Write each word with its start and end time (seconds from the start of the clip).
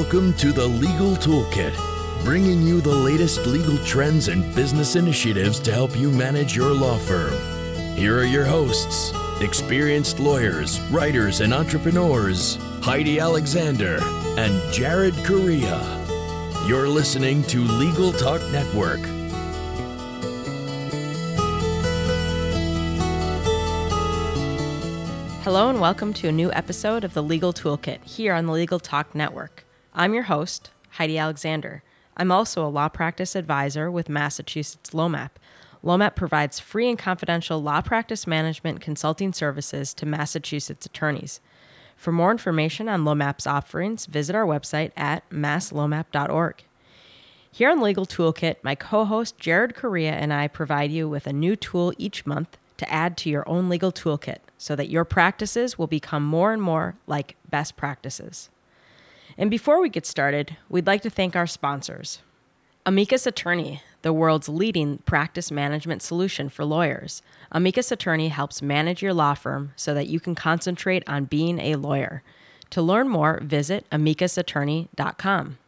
Welcome 0.00 0.32
to 0.38 0.50
the 0.50 0.66
Legal 0.66 1.14
Toolkit, 1.14 1.74
bringing 2.24 2.62
you 2.62 2.80
the 2.80 2.94
latest 2.94 3.44
legal 3.46 3.76
trends 3.84 4.28
and 4.28 4.54
business 4.54 4.96
initiatives 4.96 5.60
to 5.60 5.74
help 5.74 5.94
you 5.94 6.10
manage 6.10 6.56
your 6.56 6.72
law 6.72 6.96
firm. 6.96 7.34
Here 7.96 8.18
are 8.18 8.24
your 8.24 8.46
hosts, 8.46 9.12
experienced 9.42 10.18
lawyers, 10.18 10.80
writers, 10.90 11.40
and 11.40 11.52
entrepreneurs, 11.52 12.56
Heidi 12.82 13.20
Alexander 13.20 13.98
and 14.38 14.72
Jared 14.72 15.14
Correia. 15.16 15.78
You're 16.66 16.88
listening 16.88 17.42
to 17.44 17.60
Legal 17.60 18.14
Talk 18.14 18.40
Network. 18.50 19.00
Hello, 25.44 25.68
and 25.68 25.78
welcome 25.78 26.14
to 26.14 26.28
a 26.28 26.32
new 26.32 26.50
episode 26.52 27.04
of 27.04 27.12
the 27.12 27.22
Legal 27.22 27.52
Toolkit 27.52 28.02
here 28.04 28.32
on 28.32 28.46
the 28.46 28.52
Legal 28.52 28.80
Talk 28.80 29.14
Network. 29.14 29.66
I'm 29.92 30.14
your 30.14 30.24
host, 30.24 30.70
Heidi 30.90 31.18
Alexander. 31.18 31.82
I'm 32.16 32.30
also 32.30 32.64
a 32.64 32.68
law 32.68 32.88
practice 32.88 33.34
advisor 33.34 33.90
with 33.90 34.08
Massachusetts 34.08 34.90
LOMAP. 34.90 35.30
LOMAP 35.82 36.14
provides 36.14 36.60
free 36.60 36.88
and 36.88 36.98
confidential 36.98 37.60
law 37.60 37.80
practice 37.80 38.24
management 38.24 38.80
consulting 38.80 39.32
services 39.32 39.92
to 39.94 40.06
Massachusetts 40.06 40.86
attorneys. 40.86 41.40
For 41.96 42.12
more 42.12 42.30
information 42.30 42.88
on 42.88 43.04
LOMAP's 43.04 43.48
offerings, 43.48 44.06
visit 44.06 44.36
our 44.36 44.46
website 44.46 44.92
at 44.96 45.28
masslomap.org. 45.30 46.64
Here 47.50 47.70
on 47.70 47.80
Legal 47.80 48.06
Toolkit, 48.06 48.56
my 48.62 48.76
co 48.76 49.04
host 49.04 49.38
Jared 49.38 49.74
Correia 49.74 50.12
and 50.12 50.32
I 50.32 50.46
provide 50.46 50.92
you 50.92 51.08
with 51.08 51.26
a 51.26 51.32
new 51.32 51.56
tool 51.56 51.92
each 51.98 52.24
month 52.24 52.56
to 52.76 52.90
add 52.90 53.16
to 53.18 53.28
your 53.28 53.46
own 53.48 53.68
legal 53.68 53.90
toolkit 53.90 54.38
so 54.56 54.76
that 54.76 54.88
your 54.88 55.04
practices 55.04 55.76
will 55.76 55.88
become 55.88 56.24
more 56.24 56.52
and 56.52 56.62
more 56.62 56.94
like 57.06 57.36
best 57.50 57.76
practices. 57.76 58.50
And 59.38 59.50
before 59.50 59.80
we 59.80 59.88
get 59.88 60.06
started, 60.06 60.56
we'd 60.68 60.86
like 60.86 61.02
to 61.02 61.10
thank 61.10 61.36
our 61.36 61.46
sponsors 61.46 62.20
Amicus 62.86 63.26
Attorney, 63.26 63.82
the 64.02 64.12
world's 64.12 64.48
leading 64.48 64.98
practice 64.98 65.50
management 65.50 66.02
solution 66.02 66.48
for 66.48 66.64
lawyers. 66.64 67.22
Amicus 67.52 67.92
Attorney 67.92 68.28
helps 68.28 68.62
manage 68.62 69.02
your 69.02 69.12
law 69.12 69.34
firm 69.34 69.72
so 69.76 69.92
that 69.92 70.08
you 70.08 70.18
can 70.18 70.34
concentrate 70.34 71.04
on 71.06 71.26
being 71.26 71.58
a 71.58 71.76
lawyer. 71.76 72.22
To 72.70 72.80
learn 72.80 73.08
more, 73.08 73.40
visit 73.42 73.86
amicusattorney.com. 73.90 75.58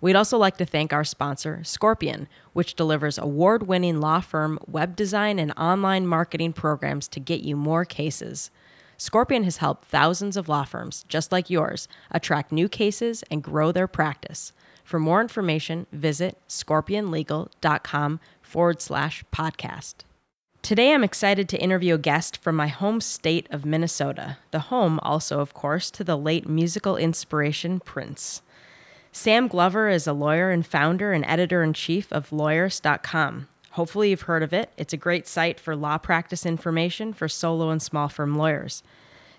We'd 0.00 0.16
also 0.16 0.36
like 0.36 0.56
to 0.56 0.66
thank 0.66 0.92
our 0.92 1.04
sponsor, 1.04 1.62
Scorpion, 1.62 2.26
which 2.52 2.74
delivers 2.74 3.18
award 3.18 3.68
winning 3.68 4.00
law 4.00 4.18
firm 4.18 4.58
web 4.66 4.96
design 4.96 5.38
and 5.38 5.52
online 5.56 6.08
marketing 6.08 6.54
programs 6.54 7.06
to 7.08 7.20
get 7.20 7.42
you 7.42 7.54
more 7.54 7.84
cases. 7.84 8.50
Scorpion 9.02 9.42
has 9.42 9.56
helped 9.56 9.86
thousands 9.86 10.36
of 10.36 10.48
law 10.48 10.62
firms, 10.62 11.04
just 11.08 11.32
like 11.32 11.50
yours, 11.50 11.88
attract 12.12 12.52
new 12.52 12.68
cases 12.68 13.24
and 13.32 13.42
grow 13.42 13.72
their 13.72 13.88
practice. 13.88 14.52
For 14.84 15.00
more 15.00 15.20
information, 15.20 15.88
visit 15.90 16.38
scorpionlegal.com 16.48 18.20
forward 18.42 18.80
slash 18.80 19.24
podcast. 19.32 19.94
Today, 20.62 20.94
I'm 20.94 21.02
excited 21.02 21.48
to 21.48 21.60
interview 21.60 21.94
a 21.94 21.98
guest 21.98 22.36
from 22.36 22.54
my 22.54 22.68
home 22.68 23.00
state 23.00 23.48
of 23.50 23.64
Minnesota, 23.64 24.38
the 24.52 24.70
home, 24.70 25.00
also, 25.02 25.40
of 25.40 25.52
course, 25.52 25.90
to 25.90 26.04
the 26.04 26.16
late 26.16 26.48
musical 26.48 26.96
inspiration 26.96 27.80
Prince. 27.80 28.40
Sam 29.10 29.48
Glover 29.48 29.88
is 29.88 30.06
a 30.06 30.12
lawyer 30.12 30.52
and 30.52 30.64
founder 30.64 31.12
and 31.12 31.24
editor 31.24 31.64
in 31.64 31.72
chief 31.72 32.12
of 32.12 32.30
lawyerist.com. 32.30 33.48
Hopefully, 33.72 34.10
you've 34.10 34.22
heard 34.22 34.42
of 34.42 34.52
it. 34.52 34.70
It's 34.76 34.92
a 34.92 34.98
great 34.98 35.26
site 35.26 35.58
for 35.58 35.74
law 35.74 35.98
practice 35.98 36.44
information 36.44 37.12
for 37.12 37.28
solo 37.28 37.70
and 37.70 37.80
small 37.80 38.08
firm 38.08 38.36
lawyers. 38.36 38.82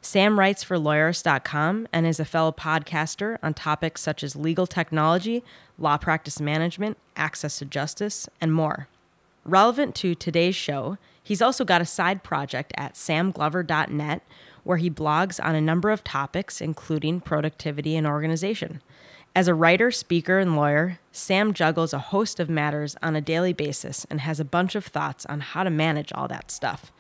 Sam 0.02 0.38
writes 0.38 0.64
for 0.64 0.78
lawyerist.com 0.78 1.88
and 1.94 2.06
is 2.06 2.20
a 2.20 2.26
fellow 2.26 2.52
podcaster 2.52 3.38
on 3.42 3.54
topics 3.54 4.02
such 4.02 4.24
as 4.24 4.36
legal 4.36 4.68
technology, 4.68 5.44
law 5.78 5.98
practice 5.98 6.42
management, 6.42 6.98
access 7.16 7.60
to 7.60 7.66
justice, 7.66 8.28
and 8.42 8.54
more. 8.54 8.88
Relevant 9.46 9.96
to 9.96 10.16
today's 10.16 10.56
show, 10.56 10.98
he's 11.22 11.42
also 11.42 11.64
got 11.64 11.82
a 11.82 11.86
side 11.86 12.24
project 12.24 12.74
at 12.76 12.96
samglover.net 12.96 14.24
where 14.64 14.78
he 14.78 14.90
blogs 14.90 15.44
on 15.44 15.56
a 15.56 15.62
number 15.62 15.90
of 15.90 16.04
topics, 16.04 16.60
including 16.60 17.22
productivity 17.22 17.96
and 17.96 18.08
organization. 18.08 18.82
As 19.36 19.48
a 19.48 19.56
writer, 19.56 19.90
speaker, 19.90 20.38
and 20.38 20.56
lawyer, 20.56 21.00
Sam 21.12 21.54
juggles 21.54 21.92
a 21.92 21.98
host 21.98 22.40
of 22.40 22.52
matters 22.52 22.96
on 23.02 23.16
a 23.16 23.22
daily 23.22 23.52
basis 23.52 24.06
and 24.12 24.22
has 24.22 24.40
a 24.40 24.46
bunch 24.46 24.76
of 24.76 24.86
thoughts 24.86 25.26
on 25.26 25.40
how 25.40 25.64
to 25.64 25.72
manage 25.72 26.14
all 26.14 26.28
that 26.28 26.52
stuff. 26.52 26.92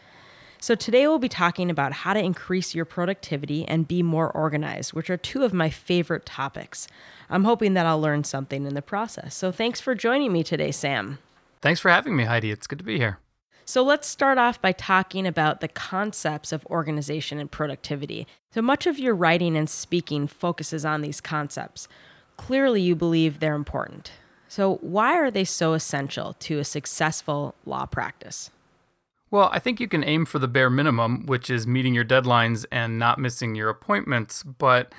So, 0.59 0.73
today 0.73 1.05
we'll 1.05 1.19
be 1.19 1.29
talking 1.29 1.69
about 1.69 1.91
how 1.91 2.13
to 2.13 2.19
increase 2.19 2.73
your 2.73 2.85
productivity 2.85 3.67
and 3.67 3.87
be 3.87 4.01
more 4.01 4.31
organized, 4.31 4.93
which 4.93 5.11
are 5.11 5.17
two 5.17 5.43
of 5.43 5.53
my 5.53 5.69
favorite 5.69 6.25
topics. 6.25 6.87
I'm 7.29 7.43
hoping 7.43 7.75
that 7.75 7.85
I'll 7.85 8.01
learn 8.01 8.23
something 8.23 8.65
in 8.65 8.73
the 8.73 8.81
process. 8.81 9.35
So, 9.35 9.51
thanks 9.51 9.79
for 9.79 9.93
joining 9.93 10.31
me 10.31 10.41
today, 10.41 10.71
Sam. 10.71 11.19
Thanks 11.61 11.81
for 11.81 11.91
having 11.91 12.15
me, 12.15 12.23
Heidi. 12.23 12.49
It's 12.49 12.65
good 12.65 12.79
to 12.79 12.85
be 12.85 12.97
here. 12.97 13.19
So, 13.65 13.83
let's 13.83 14.07
start 14.07 14.39
off 14.39 14.59
by 14.59 14.71
talking 14.71 15.27
about 15.27 15.59
the 15.59 15.67
concepts 15.67 16.51
of 16.51 16.65
organization 16.67 17.37
and 17.37 17.51
productivity. 17.51 18.25
So, 18.53 18.63
much 18.63 18.87
of 18.87 18.97
your 18.97 19.13
writing 19.13 19.55
and 19.55 19.69
speaking 19.69 20.25
focuses 20.25 20.83
on 20.83 21.01
these 21.01 21.21
concepts. 21.21 21.87
Clearly, 22.37 22.81
you 22.81 22.95
believe 22.95 23.39
they're 23.39 23.55
important. 23.55 24.11
So, 24.47 24.75
why 24.81 25.17
are 25.17 25.31
they 25.31 25.45
so 25.45 25.73
essential 25.73 26.33
to 26.39 26.59
a 26.59 26.63
successful 26.63 27.55
law 27.65 27.85
practice? 27.85 28.51
Well, 29.31 29.49
I 29.51 29.57
think 29.57 29.79
you 29.79 29.87
can 29.87 30.03
aim 30.03 30.25
for 30.25 30.37
the 30.37 30.47
bare 30.47 30.69
minimum, 30.69 31.25
which 31.25 31.49
is 31.49 31.65
meeting 31.65 31.95
your 31.95 32.05
deadlines 32.05 32.65
and 32.71 32.99
not 32.99 33.17
missing 33.17 33.55
your 33.55 33.69
appointments. 33.69 34.43
But 34.43 34.93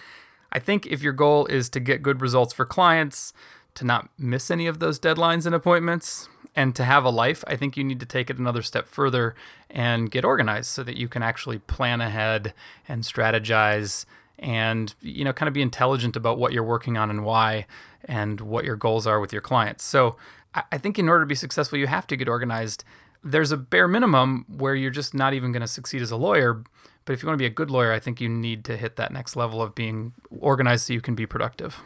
I 0.50 0.58
think 0.58 0.86
if 0.86 1.02
your 1.02 1.12
goal 1.12 1.46
is 1.46 1.68
to 1.70 1.78
get 1.78 2.02
good 2.02 2.20
results 2.20 2.52
for 2.52 2.64
clients, 2.64 3.32
to 3.74 3.84
not 3.84 4.08
miss 4.18 4.50
any 4.50 4.66
of 4.66 4.80
those 4.80 4.98
deadlines 4.98 5.46
and 5.46 5.54
appointments, 5.54 6.28
and 6.56 6.74
to 6.74 6.84
have 6.84 7.04
a 7.04 7.10
life, 7.10 7.44
I 7.46 7.56
think 7.56 7.76
you 7.76 7.84
need 7.84 8.00
to 8.00 8.06
take 8.06 8.30
it 8.30 8.38
another 8.38 8.62
step 8.62 8.88
further 8.88 9.34
and 9.70 10.10
get 10.10 10.24
organized 10.24 10.70
so 10.70 10.82
that 10.82 10.96
you 10.96 11.08
can 11.08 11.22
actually 11.22 11.58
plan 11.58 12.00
ahead 12.00 12.54
and 12.88 13.02
strategize 13.02 14.04
and 14.38 14.94
you 15.00 15.24
know 15.24 15.32
kind 15.32 15.48
of 15.48 15.54
be 15.54 15.62
intelligent 15.62 16.16
about 16.16 16.38
what 16.38 16.52
you're 16.52 16.64
working 16.64 16.96
on 16.96 17.10
and 17.10 17.24
why 17.24 17.66
and 18.04 18.40
what 18.40 18.64
your 18.64 18.76
goals 18.76 19.06
are 19.06 19.20
with 19.20 19.32
your 19.32 19.42
clients. 19.42 19.84
So 19.84 20.16
I 20.70 20.78
think 20.78 20.98
in 20.98 21.08
order 21.08 21.24
to 21.24 21.26
be 21.26 21.34
successful, 21.34 21.78
you 21.78 21.88
have 21.88 22.06
to 22.08 22.16
get 22.16 22.28
organized 22.28 22.84
there's 23.24 23.50
a 23.50 23.56
bare 23.56 23.88
minimum 23.88 24.44
where 24.48 24.74
you're 24.74 24.90
just 24.90 25.14
not 25.14 25.32
even 25.32 25.50
going 25.50 25.62
to 25.62 25.66
succeed 25.66 26.02
as 26.02 26.10
a 26.10 26.16
lawyer. 26.16 26.62
But 27.06 27.14
if 27.14 27.22
you 27.22 27.26
want 27.26 27.38
to 27.38 27.42
be 27.42 27.46
a 27.46 27.50
good 27.50 27.70
lawyer, 27.70 27.92
I 27.92 27.98
think 27.98 28.20
you 28.20 28.28
need 28.28 28.64
to 28.66 28.76
hit 28.76 28.96
that 28.96 29.12
next 29.12 29.34
level 29.34 29.62
of 29.62 29.74
being 29.74 30.12
organized 30.30 30.86
so 30.86 30.92
you 30.92 31.00
can 31.00 31.14
be 31.14 31.26
productive. 31.26 31.82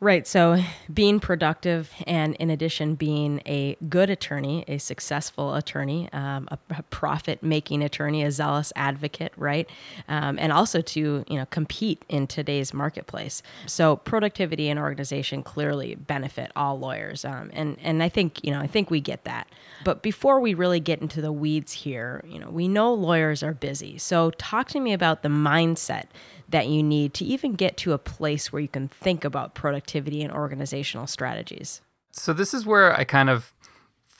Right. 0.00 0.28
So 0.28 0.62
being 0.94 1.18
productive 1.18 1.92
and, 2.06 2.36
in 2.36 2.50
addition, 2.50 2.94
being 2.94 3.42
a 3.44 3.76
good 3.88 4.10
attorney, 4.10 4.64
a 4.68 4.78
successful 4.78 5.56
attorney, 5.56 6.08
um, 6.12 6.46
a, 6.52 6.58
a 6.70 6.82
profit 6.84 7.42
making 7.42 7.82
attorney, 7.82 8.22
a 8.22 8.30
zealous 8.30 8.72
advocate, 8.76 9.32
right? 9.36 9.68
Um, 10.06 10.38
and 10.38 10.52
also 10.52 10.82
to, 10.82 11.24
you 11.26 11.36
know, 11.36 11.46
compete 11.46 12.04
in 12.08 12.28
today's 12.28 12.72
marketplace. 12.72 13.42
So 13.66 13.96
productivity 13.96 14.68
and 14.68 14.78
organization 14.78 15.42
clearly 15.42 15.96
benefit 15.96 16.52
all 16.54 16.78
lawyers. 16.78 17.24
Um, 17.24 17.50
and, 17.52 17.76
and 17.82 18.00
I 18.00 18.08
think, 18.08 18.44
you 18.44 18.52
know, 18.52 18.60
I 18.60 18.68
think 18.68 18.92
we 18.92 19.00
get 19.00 19.24
that. 19.24 19.48
But 19.82 20.02
before 20.02 20.38
we 20.38 20.54
really 20.54 20.78
get 20.78 21.00
into 21.00 21.20
the 21.20 21.32
weeds 21.32 21.72
here, 21.72 22.24
you 22.24 22.38
know, 22.38 22.50
we 22.50 22.68
know 22.68 22.94
lawyers 22.94 23.42
are 23.42 23.52
busy. 23.52 23.98
So 23.98 24.30
talk 24.30 24.68
to 24.68 24.78
me 24.78 24.92
about 24.92 25.24
the 25.24 25.28
mindset 25.28 26.04
that 26.48 26.68
you 26.68 26.82
need 26.82 27.14
to 27.14 27.24
even 27.24 27.52
get 27.52 27.76
to 27.78 27.92
a 27.92 27.98
place 27.98 28.52
where 28.52 28.60
you 28.60 28.68
can 28.68 28.88
think 28.88 29.24
about 29.24 29.54
productivity 29.54 30.22
and 30.22 30.32
organizational 30.32 31.06
strategies? 31.06 31.80
So, 32.12 32.32
this 32.32 32.54
is 32.54 32.66
where 32.66 32.94
I 32.96 33.04
kind 33.04 33.30
of 33.30 33.52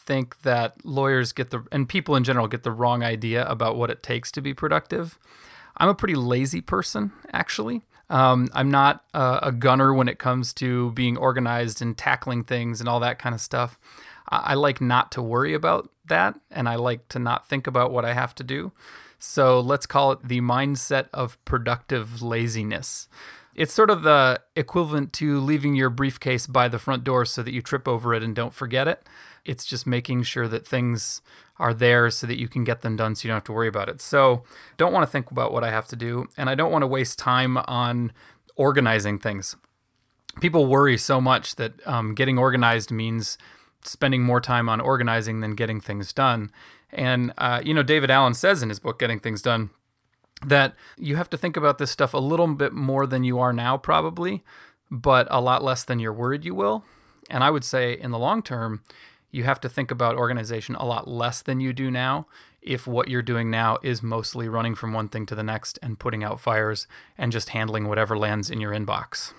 think 0.08 0.41
that 0.41 0.85
lawyers 0.85 1.32
get 1.32 1.50
the, 1.50 1.64
and 1.70 1.88
people 1.88 2.17
in 2.17 2.25
general 2.25 2.49
get 2.49 2.62
the 2.62 2.73
wrong 2.73 3.02
idea 3.02 3.44
about 3.47 3.76
what 3.76 3.91
it 3.91 4.02
takes 4.02 4.32
to 4.32 4.41
be 4.41 4.55
productive. 4.55 5.19
I'm 5.76 5.88
a 5.88 5.94
pretty 5.94 6.14
lazy 6.14 6.61
person, 6.61 7.12
actually. 7.32 7.82
Um, 8.11 8.49
I'm 8.55 8.70
not 8.70 9.05
a, 9.12 9.38
a, 9.43 9.52
gunner 9.52 9.93
when 9.93 10.08
it 10.08 10.19
comes 10.19 10.55
to 10.55 10.93
being 10.93 11.19
organized 11.19 11.82
and 11.82 11.97
tackling 11.97 12.43
things 12.43 12.81
and 12.81 12.88
all 12.88 13.00
that 13.00 13.19
kind 13.19 13.35
of 13.35 13.41
stuff. 13.41 13.79
I, 14.31 14.38
I 14.38 14.55
like 14.55 14.81
not 14.81 15.12
to 15.12 15.23
worry 15.23 15.52
about 15.52 15.91
that, 16.08 16.41
and 16.50 16.70
I 16.70 16.76
like 16.76 17.06
to 17.08 17.19
not 17.19 17.47
think 17.47 17.67
about 17.67 17.93
what 17.93 18.06
I 18.06 18.14
have 18.14 18.35
to 18.37 18.44
do. 18.44 18.73
So 19.19 19.61
let's 19.61 19.87
call 19.87 20.12
it 20.12 20.26
the 20.26 20.41
mindset 20.41 21.09
of 21.12 21.43
productive 21.44 22.23
laziness. 22.23 23.09
It's 23.55 23.75
sort 23.75 23.91
of 23.91 24.03
the 24.03 24.41
equivalent 24.55 25.12
to 25.15 25.41
leaving 25.41 25.75
your 25.75 25.91
briefcase 25.91 26.47
by 26.47 26.69
the 26.69 26.79
front 26.79 27.03
door 27.03 27.25
so 27.25 27.43
that 27.43 27.53
you 27.53 27.61
trip 27.61 27.88
over 27.88 28.15
it 28.15 28.23
and 28.23 28.35
don't 28.35 28.55
forget 28.55 28.87
it. 28.87 29.03
It's 29.44 29.65
just 29.65 29.87
making 29.87 30.23
sure 30.23 30.47
that 30.47 30.67
things 30.67 31.23
are 31.59 31.75
there 31.75 32.11
so 32.11 32.26
that 32.26 32.38
you 32.38 32.47
can 32.47 32.62
get 32.62 32.82
them 32.82 32.97
done 32.97 33.15
so 33.15 33.26
you 33.26 33.31
don't 33.31 33.37
have 33.37 33.44
to 33.44 33.53
worry 33.53 33.67
about 33.67 33.88
it. 33.88 34.00
So, 34.00 34.44
don't 34.76 34.93
want 34.93 35.05
to 35.05 35.11
think 35.11 35.31
about 35.31 35.53
what 35.53 35.64
I 35.64 35.71
have 35.71 35.88
to 35.88 35.97
do, 35.97 36.29
and 36.37 36.49
I 36.49 36.55
don't 36.55 36.71
want 36.71 36.82
to 36.82 36.87
waste 36.87 37.19
time 37.19 37.56
on 37.56 38.12
organizing 38.55 39.19
things. 39.19 39.56
People 40.41 40.67
worry 40.67 40.97
so 40.97 41.21
much 41.21 41.56
that 41.56 41.85
um, 41.87 42.14
getting 42.14 42.38
organized 42.38 42.93
means 42.93 43.38
spending 43.82 44.23
more 44.23 44.41
time 44.41 44.69
on 44.69 44.81
organizing 44.81 45.41
than 45.41 45.55
getting 45.55 45.81
things 45.81 46.12
done. 46.12 46.50
And, 46.90 47.32
uh, 47.38 47.61
you 47.64 47.75
know, 47.75 47.82
David 47.82 48.11
Allen 48.11 48.35
says 48.35 48.62
in 48.62 48.69
his 48.69 48.79
book, 48.79 48.99
Getting 48.99 49.20
Things 49.20 49.43
Done, 49.43 49.70
that 50.44 50.75
you 50.96 51.17
have 51.17 51.29
to 51.31 51.37
think 51.37 51.56
about 51.56 51.79
this 51.79 51.90
stuff 51.90 52.14
a 52.14 52.19
little 52.19 52.46
bit 52.55 52.73
more 52.73 53.06
than 53.06 53.25
you 53.25 53.38
are 53.38 53.52
now, 53.52 53.76
probably. 53.76 54.43
but 54.90 55.26
a 55.31 55.40
lot 55.40 55.62
less 55.62 55.85
than 55.85 55.99
you're 55.99 56.12
worried 56.12 56.44
you 56.44 56.55
will. 56.55 56.85
And 57.31 57.44
I 57.44 57.50
would 57.50 57.64
say 57.64 57.93
in 57.93 58.11
the 58.11 58.19
long 58.19 58.43
term, 58.43 58.82
you 59.31 59.44
have 59.44 59.61
to 59.61 59.69
think 59.69 59.90
about 59.90 60.17
organization 60.17 60.75
a 60.76 60.87
lot 60.87 61.06
less 61.06 61.43
than 61.43 61.61
you 61.61 61.73
do 61.73 61.90
now 61.90 62.26
if 62.62 62.87
what 62.87 63.08
you're 63.08 63.23
doing 63.23 63.50
now 63.50 63.79
is 63.82 64.02
mostly 64.02 64.49
running 64.49 64.75
from 64.75 64.93
one 64.93 65.08
thing 65.08 65.26
to 65.26 65.35
the 65.35 65.43
next 65.43 65.79
and 65.82 65.99
putting 65.99 66.25
out 66.25 66.40
fires 66.40 66.87
and 67.17 67.31
just 67.31 67.50
handling 67.50 67.87
whatever 67.87 68.17
lands 68.19 68.50
in 68.50 68.61
your 68.61 68.73
inbox. 68.73 69.32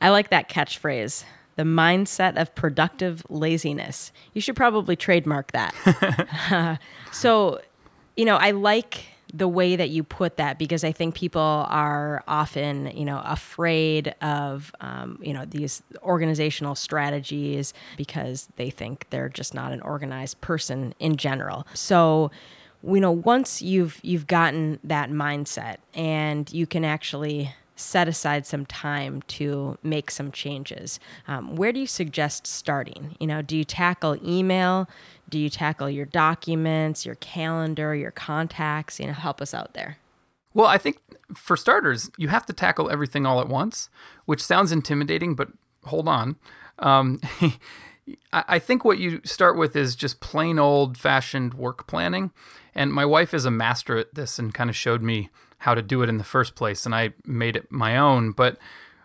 I 0.00 0.10
like 0.10 0.30
that 0.30 0.48
catchphrase 0.48 1.24
the 1.58 1.64
mindset 1.64 2.40
of 2.40 2.54
productive 2.54 3.26
laziness. 3.28 4.12
You 4.32 4.40
should 4.40 4.54
probably 4.54 4.94
trademark 4.94 5.50
that. 5.50 6.78
so, 7.12 7.60
you 8.16 8.24
know, 8.24 8.36
I 8.36 8.52
like 8.52 9.06
the 9.34 9.48
way 9.48 9.74
that 9.74 9.90
you 9.90 10.04
put 10.04 10.36
that 10.36 10.56
because 10.56 10.84
I 10.84 10.92
think 10.92 11.16
people 11.16 11.42
are 11.42 12.22
often, 12.28 12.96
you 12.96 13.04
know, 13.04 13.20
afraid 13.24 14.14
of, 14.22 14.72
um, 14.80 15.18
you 15.20 15.34
know, 15.34 15.44
these 15.46 15.82
organizational 16.00 16.76
strategies 16.76 17.74
because 17.96 18.48
they 18.54 18.70
think 18.70 19.06
they're 19.10 19.28
just 19.28 19.52
not 19.52 19.72
an 19.72 19.80
organized 19.82 20.40
person 20.40 20.94
in 21.00 21.16
general. 21.16 21.66
So, 21.74 22.30
you 22.84 23.00
know, 23.00 23.10
once 23.10 23.60
you've 23.60 23.98
you've 24.02 24.28
gotten 24.28 24.78
that 24.84 25.10
mindset 25.10 25.78
and 25.92 26.50
you 26.52 26.68
can 26.68 26.84
actually 26.84 27.52
set 27.78 28.08
aside 28.08 28.46
some 28.46 28.66
time 28.66 29.22
to 29.22 29.78
make 29.82 30.10
some 30.10 30.32
changes. 30.32 30.98
Um, 31.26 31.56
where 31.56 31.72
do 31.72 31.80
you 31.80 31.86
suggest 31.86 32.46
starting? 32.46 33.16
You 33.20 33.26
know, 33.26 33.42
do 33.42 33.56
you 33.56 33.64
tackle 33.64 34.16
email? 34.26 34.88
Do 35.28 35.38
you 35.38 35.48
tackle 35.48 35.88
your 35.90 36.06
documents, 36.06 37.06
your 37.06 37.14
calendar, 37.16 37.94
your 37.94 38.10
contacts? 38.10 38.98
You 38.98 39.06
know, 39.06 39.12
help 39.12 39.40
us 39.40 39.54
out 39.54 39.74
there. 39.74 39.98
Well, 40.54 40.66
I 40.66 40.78
think 40.78 40.98
for 41.34 41.56
starters, 41.56 42.10
you 42.16 42.28
have 42.28 42.46
to 42.46 42.52
tackle 42.52 42.90
everything 42.90 43.26
all 43.26 43.40
at 43.40 43.48
once, 43.48 43.90
which 44.24 44.42
sounds 44.42 44.72
intimidating, 44.72 45.34
but 45.34 45.48
hold 45.84 46.08
on. 46.08 46.36
Um, 46.78 47.20
I 48.32 48.58
think 48.58 48.84
what 48.84 48.98
you 48.98 49.20
start 49.24 49.56
with 49.58 49.76
is 49.76 49.94
just 49.94 50.20
plain 50.20 50.58
old 50.58 50.96
fashioned 50.96 51.54
work 51.54 51.86
planning. 51.86 52.30
And 52.74 52.92
my 52.92 53.04
wife 53.04 53.34
is 53.34 53.44
a 53.44 53.50
master 53.50 53.98
at 53.98 54.14
this 54.14 54.38
and 54.38 54.54
kind 54.54 54.70
of 54.70 54.76
showed 54.76 55.02
me 55.02 55.28
how 55.58 55.74
to 55.74 55.82
do 55.82 56.02
it 56.02 56.08
in 56.08 56.18
the 56.18 56.24
first 56.24 56.54
place. 56.54 56.86
And 56.86 56.94
I 56.94 57.12
made 57.24 57.56
it 57.56 57.70
my 57.70 57.96
own. 57.96 58.32
But 58.32 58.58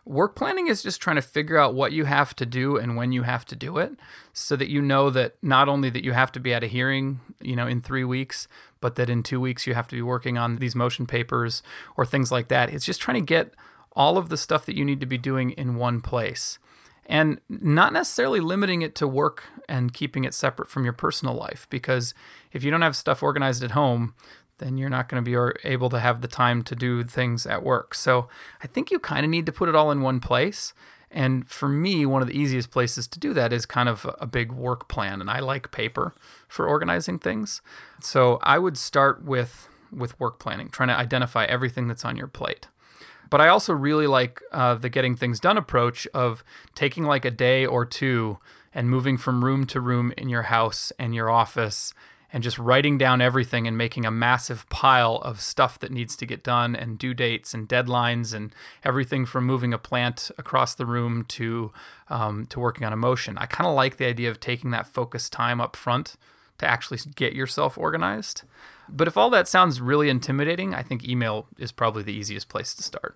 Work 0.06 0.36
planning 0.36 0.68
is 0.68 0.84
just 0.84 1.02
trying 1.02 1.16
to 1.16 1.22
figure 1.22 1.58
out 1.58 1.76
what 1.76 1.94
you 1.94 2.04
have 2.04 2.36
to 2.36 2.46
do 2.46 2.76
and 2.76 2.98
when 2.98 3.14
you 3.14 3.24
have 3.24 3.46
to 3.46 3.56
do 3.56 3.78
it 3.78 3.94
so 4.34 4.58
that 4.58 4.70
you 4.70 4.82
know 4.82 5.10
that 5.10 5.36
not 5.42 5.70
only 5.70 5.90
that 5.90 6.04
you 6.04 6.12
have 6.12 6.32
to 6.34 6.42
be 6.42 6.54
at 6.54 6.64
a 6.64 6.68
hearing, 6.68 7.22
you 7.40 7.56
know, 7.56 7.68
in 7.68 7.82
3 7.82 8.04
weeks, 8.04 8.50
but 8.82 8.96
that 8.96 9.10
in 9.10 9.24
2 9.24 9.40
weeks 9.40 9.66
you 9.66 9.74
have 9.74 9.88
to 9.88 9.96
be 9.96 10.02
working 10.02 10.38
on 10.38 10.58
these 10.58 10.76
motion 10.76 11.06
papers 11.06 11.64
or 11.96 12.06
things 12.06 12.34
like 12.34 12.50
that. 12.50 12.70
It's 12.70 12.86
just 12.86 13.00
trying 13.00 13.22
to 13.22 13.26
get 13.26 13.54
all 13.94 14.18
of 14.18 14.28
the 14.28 14.36
stuff 14.36 14.66
that 14.66 14.76
you 14.76 14.84
need 14.84 15.00
to 15.00 15.06
be 15.06 15.18
doing 15.18 15.52
in 15.52 15.76
one 15.76 16.02
place 16.02 16.60
and 17.06 17.40
not 17.48 17.94
necessarily 17.94 18.42
limiting 18.42 18.82
it 18.82 18.96
to 18.96 19.08
work 19.08 19.46
and 19.70 19.94
keeping 19.94 20.26
it 20.26 20.34
separate 20.34 20.70
from 20.70 20.84
your 20.84 20.94
personal 20.94 21.34
life 21.34 21.68
because 21.70 22.14
if 22.52 22.64
you 22.64 22.72
don't 22.72 22.82
have 22.82 22.96
stuff 22.96 23.22
organized 23.22 23.64
at 23.64 23.72
home 23.72 24.14
then 24.64 24.78
you're 24.78 24.90
not 24.90 25.10
going 25.10 25.24
to 25.24 25.30
be 25.30 25.68
able 25.68 25.90
to 25.90 26.00
have 26.00 26.22
the 26.22 26.28
time 26.28 26.64
to 26.64 26.76
do 26.76 27.04
things 27.04 27.46
at 27.46 27.64
work. 27.64 27.94
So 27.94 28.30
I 28.62 28.68
think 28.68 28.92
you 28.92 29.00
kind 29.00 29.26
of 29.26 29.30
need 29.30 29.46
to 29.46 29.52
put 29.52 29.68
it 29.68 29.76
all 29.76 29.92
in 29.92 30.02
one 30.02 30.20
place. 30.20 30.74
And 31.12 31.48
for 31.48 31.68
me, 31.68 32.06
one 32.06 32.22
of 32.22 32.28
the 32.28 32.38
easiest 32.38 32.72
places 32.72 33.08
to 33.10 33.20
do 33.20 33.34
that 33.34 33.54
is 33.54 33.66
kind 33.66 33.88
of 33.88 34.10
a 34.20 34.26
big 34.26 34.52
work 34.52 34.88
plan. 34.88 35.22
And 35.22 35.30
I 35.30 35.40
like 35.40 35.72
paper 35.72 36.16
for 36.48 36.68
organizing 36.68 37.20
things. 37.20 37.62
So 38.02 38.40
I 38.42 38.58
would 38.58 38.78
start 38.78 39.24
with, 39.24 39.68
with 39.92 40.20
work 40.20 40.40
planning, 40.40 40.70
trying 40.70 40.90
to 40.90 40.98
identify 40.98 41.46
everything 41.46 41.88
that's 41.88 42.06
on 42.06 42.16
your 42.16 42.28
plate. 42.28 42.68
But 43.30 43.42
I 43.42 43.50
also 43.50 43.74
really 43.74 44.08
like 44.08 44.42
uh, 44.52 44.76
the 44.76 44.90
getting 44.90 45.16
things 45.16 45.40
done 45.40 45.58
approach 45.58 46.08
of 46.14 46.44
taking 46.74 47.04
like 47.04 47.26
a 47.26 47.32
day 47.32 47.66
or 47.66 47.86
two 47.86 48.40
and 48.74 48.90
moving 48.90 49.18
from 49.18 49.44
room 49.44 49.66
to 49.68 49.82
room 49.82 50.14
in 50.18 50.30
your 50.30 50.44
house 50.44 50.92
and 50.98 51.14
your 51.14 51.30
office 51.30 51.94
and 52.34 52.44
just 52.44 52.58
writing 52.58 52.98
down 52.98 53.22
everything 53.22 53.68
and 53.68 53.78
making 53.78 54.06
a 54.06 54.12
massive 54.12 54.68
pile 54.70 55.18
of 55.18 55.40
stuff 55.40 55.78
that 55.80 55.92
needs 55.92 56.16
to 56.16 56.26
get 56.26 56.44
done 56.44 56.76
and 56.76 56.98
due 56.98 57.14
dates 57.14 57.54
and 57.54 57.70
deadlines 57.70 58.34
and 58.34 58.54
everything 58.84 59.26
from 59.26 59.46
moving 59.46 59.72
a 59.72 59.78
plant 59.78 60.32
across 60.40 60.74
the 60.74 60.86
room 60.86 61.24
to 61.26 61.72
um, 62.10 62.48
to 62.48 62.60
working 62.60 62.86
on 62.86 62.92
a 62.92 62.98
motion. 62.98 63.38
I 63.38 63.46
kind 63.46 63.68
of 63.68 63.76
like 63.76 63.98
the 63.98 64.08
idea 64.08 64.32
of 64.32 64.40
taking 64.40 64.72
that 64.72 64.88
focused 64.88 65.32
time 65.32 65.62
up 65.62 65.76
front 65.76 66.16
to 66.58 66.66
actually 66.66 67.00
get 67.16 67.34
yourself 67.34 67.78
organized. 67.78 68.42
But 68.90 69.08
if 69.08 69.16
all 69.16 69.30
that 69.30 69.48
sounds 69.48 69.80
really 69.80 70.10
intimidating, 70.10 70.74
I 70.74 70.82
think 70.82 71.08
email 71.08 71.48
is 71.58 71.72
probably 71.72 72.04
the 72.04 72.14
easiest 72.14 72.50
place 72.50 72.74
to 72.74 72.84
start. 72.84 73.16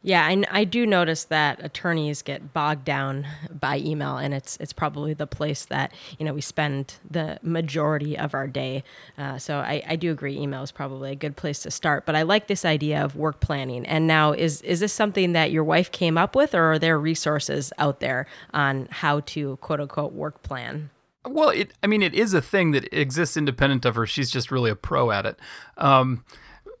Yeah, 0.00 0.24
I, 0.24 0.44
I 0.50 0.64
do 0.64 0.86
notice 0.86 1.24
that 1.24 1.62
attorneys 1.62 2.22
get 2.22 2.52
bogged 2.52 2.84
down 2.84 3.26
by 3.50 3.78
email, 3.78 4.16
and 4.16 4.32
it's 4.32 4.56
it's 4.60 4.72
probably 4.72 5.12
the 5.12 5.26
place 5.26 5.64
that 5.66 5.92
you 6.18 6.24
know 6.24 6.32
we 6.32 6.40
spend 6.40 6.94
the 7.10 7.40
majority 7.42 8.16
of 8.16 8.32
our 8.32 8.46
day. 8.46 8.84
Uh, 9.16 9.38
so 9.38 9.58
I, 9.58 9.82
I 9.88 9.96
do 9.96 10.12
agree, 10.12 10.38
email 10.38 10.62
is 10.62 10.70
probably 10.70 11.10
a 11.10 11.16
good 11.16 11.36
place 11.36 11.62
to 11.62 11.72
start. 11.72 12.06
But 12.06 12.14
I 12.14 12.22
like 12.22 12.46
this 12.46 12.64
idea 12.64 13.04
of 13.04 13.16
work 13.16 13.40
planning. 13.40 13.84
And 13.86 14.06
now, 14.06 14.30
is 14.32 14.62
is 14.62 14.78
this 14.78 14.92
something 14.92 15.32
that 15.32 15.50
your 15.50 15.64
wife 15.64 15.90
came 15.90 16.16
up 16.16 16.36
with, 16.36 16.54
or 16.54 16.72
are 16.74 16.78
there 16.78 16.98
resources 16.98 17.72
out 17.76 17.98
there 17.98 18.26
on 18.54 18.86
how 18.92 19.20
to 19.20 19.56
quote 19.56 19.80
unquote 19.80 20.12
work 20.12 20.44
plan? 20.44 20.90
Well, 21.26 21.48
it 21.48 21.72
I 21.82 21.88
mean, 21.88 22.02
it 22.02 22.14
is 22.14 22.34
a 22.34 22.40
thing 22.40 22.70
that 22.70 22.88
exists 22.92 23.36
independent 23.36 23.84
of 23.84 23.96
her. 23.96 24.06
She's 24.06 24.30
just 24.30 24.52
really 24.52 24.70
a 24.70 24.76
pro 24.76 25.10
at 25.10 25.26
it. 25.26 25.40
Um, 25.76 26.24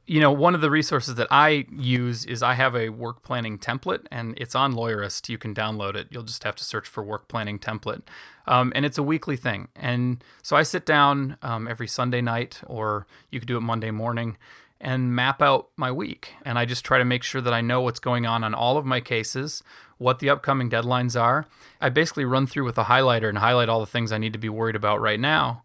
you 0.08 0.20
know, 0.20 0.32
one 0.32 0.54
of 0.54 0.62
the 0.62 0.70
resources 0.70 1.16
that 1.16 1.28
I 1.30 1.66
use 1.70 2.24
is 2.24 2.42
I 2.42 2.54
have 2.54 2.74
a 2.74 2.88
work 2.88 3.22
planning 3.22 3.58
template, 3.58 4.06
and 4.10 4.32
it's 4.38 4.54
on 4.54 4.72
Lawyerist. 4.72 5.28
You 5.28 5.36
can 5.36 5.54
download 5.54 5.96
it. 5.96 6.08
You'll 6.10 6.22
just 6.22 6.44
have 6.44 6.56
to 6.56 6.64
search 6.64 6.88
for 6.88 7.02
work 7.02 7.28
planning 7.28 7.58
template, 7.58 8.00
um, 8.46 8.72
and 8.74 8.86
it's 8.86 8.96
a 8.96 9.02
weekly 9.02 9.36
thing. 9.36 9.68
And 9.76 10.24
so 10.42 10.56
I 10.56 10.62
sit 10.62 10.86
down 10.86 11.36
um, 11.42 11.68
every 11.68 11.86
Sunday 11.86 12.22
night, 12.22 12.62
or 12.66 13.06
you 13.30 13.38
could 13.38 13.48
do 13.48 13.58
it 13.58 13.60
Monday 13.60 13.90
morning, 13.90 14.38
and 14.80 15.14
map 15.14 15.42
out 15.42 15.68
my 15.76 15.92
week. 15.92 16.32
And 16.42 16.58
I 16.58 16.64
just 16.64 16.86
try 16.86 16.96
to 16.96 17.04
make 17.04 17.22
sure 17.22 17.42
that 17.42 17.52
I 17.52 17.60
know 17.60 17.82
what's 17.82 18.00
going 18.00 18.24
on 18.24 18.42
on 18.42 18.54
all 18.54 18.78
of 18.78 18.86
my 18.86 19.00
cases, 19.00 19.62
what 19.98 20.20
the 20.20 20.30
upcoming 20.30 20.70
deadlines 20.70 21.20
are. 21.20 21.46
I 21.82 21.90
basically 21.90 22.24
run 22.24 22.46
through 22.46 22.64
with 22.64 22.78
a 22.78 22.84
highlighter 22.84 23.28
and 23.28 23.36
highlight 23.36 23.68
all 23.68 23.80
the 23.80 23.86
things 23.86 24.10
I 24.10 24.18
need 24.18 24.32
to 24.32 24.38
be 24.38 24.48
worried 24.48 24.76
about 24.76 25.02
right 25.02 25.20
now. 25.20 25.64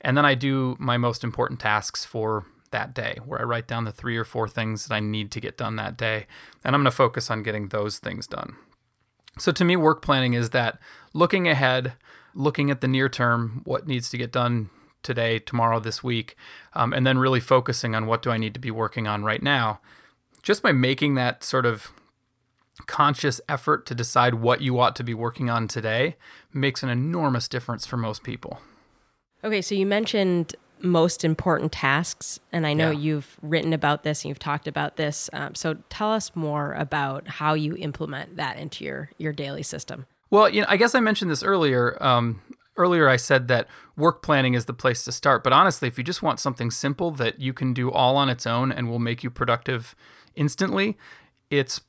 And 0.00 0.16
then 0.16 0.24
I 0.24 0.34
do 0.34 0.76
my 0.80 0.96
most 0.96 1.22
important 1.22 1.60
tasks 1.60 2.04
for 2.04 2.44
that 2.74 2.92
day, 2.92 3.18
where 3.24 3.40
I 3.40 3.44
write 3.44 3.68
down 3.68 3.84
the 3.84 3.92
three 3.92 4.16
or 4.16 4.24
four 4.24 4.48
things 4.48 4.86
that 4.86 4.94
I 4.94 5.00
need 5.00 5.30
to 5.30 5.40
get 5.40 5.56
done 5.56 5.76
that 5.76 5.96
day. 5.96 6.26
And 6.64 6.74
I'm 6.74 6.82
going 6.82 6.90
to 6.90 6.96
focus 6.96 7.30
on 7.30 7.44
getting 7.44 7.68
those 7.68 7.98
things 7.98 8.26
done. 8.26 8.56
So 9.38 9.52
to 9.52 9.64
me, 9.64 9.76
work 9.76 10.02
planning 10.02 10.34
is 10.34 10.50
that 10.50 10.78
looking 11.12 11.46
ahead, 11.48 11.94
looking 12.34 12.70
at 12.70 12.80
the 12.80 12.88
near 12.88 13.08
term, 13.08 13.62
what 13.64 13.86
needs 13.86 14.10
to 14.10 14.18
get 14.18 14.32
done 14.32 14.70
today, 15.04 15.38
tomorrow, 15.38 15.78
this 15.78 16.02
week, 16.02 16.36
um, 16.72 16.92
and 16.92 17.06
then 17.06 17.18
really 17.18 17.40
focusing 17.40 17.94
on 17.94 18.06
what 18.06 18.22
do 18.22 18.30
I 18.30 18.38
need 18.38 18.54
to 18.54 18.60
be 18.60 18.70
working 18.70 19.06
on 19.06 19.22
right 19.22 19.42
now. 19.42 19.80
Just 20.42 20.62
by 20.62 20.72
making 20.72 21.14
that 21.14 21.44
sort 21.44 21.66
of 21.66 21.92
conscious 22.86 23.40
effort 23.48 23.86
to 23.86 23.94
decide 23.94 24.34
what 24.34 24.60
you 24.60 24.80
ought 24.80 24.96
to 24.96 25.04
be 25.04 25.14
working 25.14 25.48
on 25.48 25.68
today 25.68 26.16
makes 26.52 26.82
an 26.82 26.88
enormous 26.88 27.46
difference 27.46 27.86
for 27.86 27.96
most 27.96 28.24
people. 28.24 28.58
Okay, 29.44 29.62
so 29.62 29.74
you 29.74 29.86
mentioned 29.86 30.56
most 30.84 31.24
important 31.24 31.72
tasks. 31.72 32.38
And 32.52 32.66
I 32.66 32.74
know 32.74 32.90
yeah. 32.90 32.98
you've 32.98 33.36
written 33.42 33.72
about 33.72 34.02
this 34.02 34.22
and 34.22 34.28
you've 34.28 34.38
talked 34.38 34.68
about 34.68 34.96
this. 34.96 35.30
Um, 35.32 35.54
so 35.54 35.78
tell 35.88 36.12
us 36.12 36.30
more 36.34 36.74
about 36.74 37.26
how 37.26 37.54
you 37.54 37.76
implement 37.76 38.36
that 38.36 38.58
into 38.58 38.84
your 38.84 39.10
your 39.18 39.32
daily 39.32 39.62
system. 39.62 40.06
Well, 40.30 40.48
you 40.48 40.60
know, 40.60 40.66
I 40.68 40.76
guess 40.76 40.94
I 40.94 41.00
mentioned 41.00 41.30
this 41.30 41.42
earlier. 41.42 41.96
Um, 42.02 42.40
earlier, 42.76 43.08
I 43.08 43.16
said 43.16 43.48
that 43.48 43.68
work 43.96 44.22
planning 44.22 44.54
is 44.54 44.64
the 44.64 44.72
place 44.72 45.04
to 45.04 45.12
start. 45.12 45.44
But 45.44 45.52
honestly, 45.52 45.88
if 45.88 45.98
you 45.98 46.04
just 46.04 46.22
want 46.22 46.40
something 46.40 46.70
simple 46.70 47.10
that 47.12 47.40
you 47.40 47.52
can 47.52 47.72
do 47.72 47.90
all 47.90 48.16
on 48.16 48.28
its 48.28 48.46
own 48.46 48.72
and 48.72 48.88
will 48.88 48.98
make 48.98 49.22
you 49.22 49.30
productive 49.30 49.94
instantly, 50.34 50.96
it's 51.50 51.80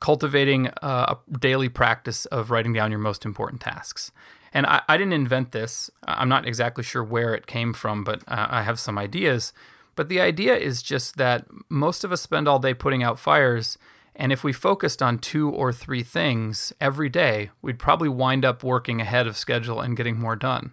cultivating 0.00 0.68
a 0.82 1.16
daily 1.40 1.68
practice 1.68 2.26
of 2.26 2.50
writing 2.50 2.74
down 2.74 2.90
your 2.90 3.00
most 3.00 3.24
important 3.24 3.62
tasks. 3.62 4.12
And 4.54 4.66
I, 4.66 4.82
I 4.88 4.96
didn't 4.96 5.12
invent 5.12 5.50
this. 5.52 5.90
I'm 6.04 6.28
not 6.28 6.46
exactly 6.46 6.84
sure 6.84 7.02
where 7.02 7.34
it 7.34 7.46
came 7.46 7.74
from, 7.74 8.04
but 8.04 8.22
uh, 8.28 8.46
I 8.48 8.62
have 8.62 8.78
some 8.78 8.96
ideas. 8.96 9.52
But 9.96 10.08
the 10.08 10.20
idea 10.20 10.56
is 10.56 10.82
just 10.82 11.16
that 11.16 11.46
most 11.68 12.04
of 12.04 12.12
us 12.12 12.22
spend 12.22 12.46
all 12.46 12.60
day 12.60 12.72
putting 12.72 13.02
out 13.02 13.18
fires. 13.18 13.76
And 14.14 14.32
if 14.32 14.44
we 14.44 14.52
focused 14.52 15.02
on 15.02 15.18
two 15.18 15.50
or 15.50 15.72
three 15.72 16.04
things 16.04 16.72
every 16.80 17.08
day, 17.08 17.50
we'd 17.62 17.80
probably 17.80 18.08
wind 18.08 18.44
up 18.44 18.62
working 18.62 19.00
ahead 19.00 19.26
of 19.26 19.36
schedule 19.36 19.80
and 19.80 19.96
getting 19.96 20.18
more 20.18 20.36
done. 20.36 20.72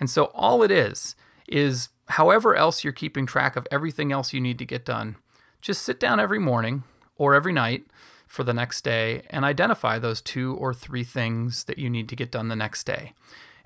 And 0.00 0.10
so 0.10 0.24
all 0.34 0.64
it 0.64 0.72
is, 0.72 1.14
is 1.48 1.90
however 2.08 2.56
else 2.56 2.82
you're 2.82 2.92
keeping 2.92 3.24
track 3.24 3.54
of 3.54 3.68
everything 3.70 4.10
else 4.10 4.32
you 4.32 4.40
need 4.40 4.58
to 4.58 4.66
get 4.66 4.84
done, 4.84 5.16
just 5.60 5.82
sit 5.82 6.00
down 6.00 6.18
every 6.18 6.40
morning 6.40 6.82
or 7.16 7.34
every 7.34 7.52
night 7.52 7.86
for 8.32 8.44
the 8.44 8.54
next 8.54 8.82
day 8.82 9.20
and 9.28 9.44
identify 9.44 9.98
those 9.98 10.22
two 10.22 10.54
or 10.54 10.72
three 10.72 11.04
things 11.04 11.64
that 11.64 11.76
you 11.76 11.90
need 11.90 12.08
to 12.08 12.16
get 12.16 12.30
done 12.30 12.48
the 12.48 12.56
next 12.56 12.84
day. 12.84 13.12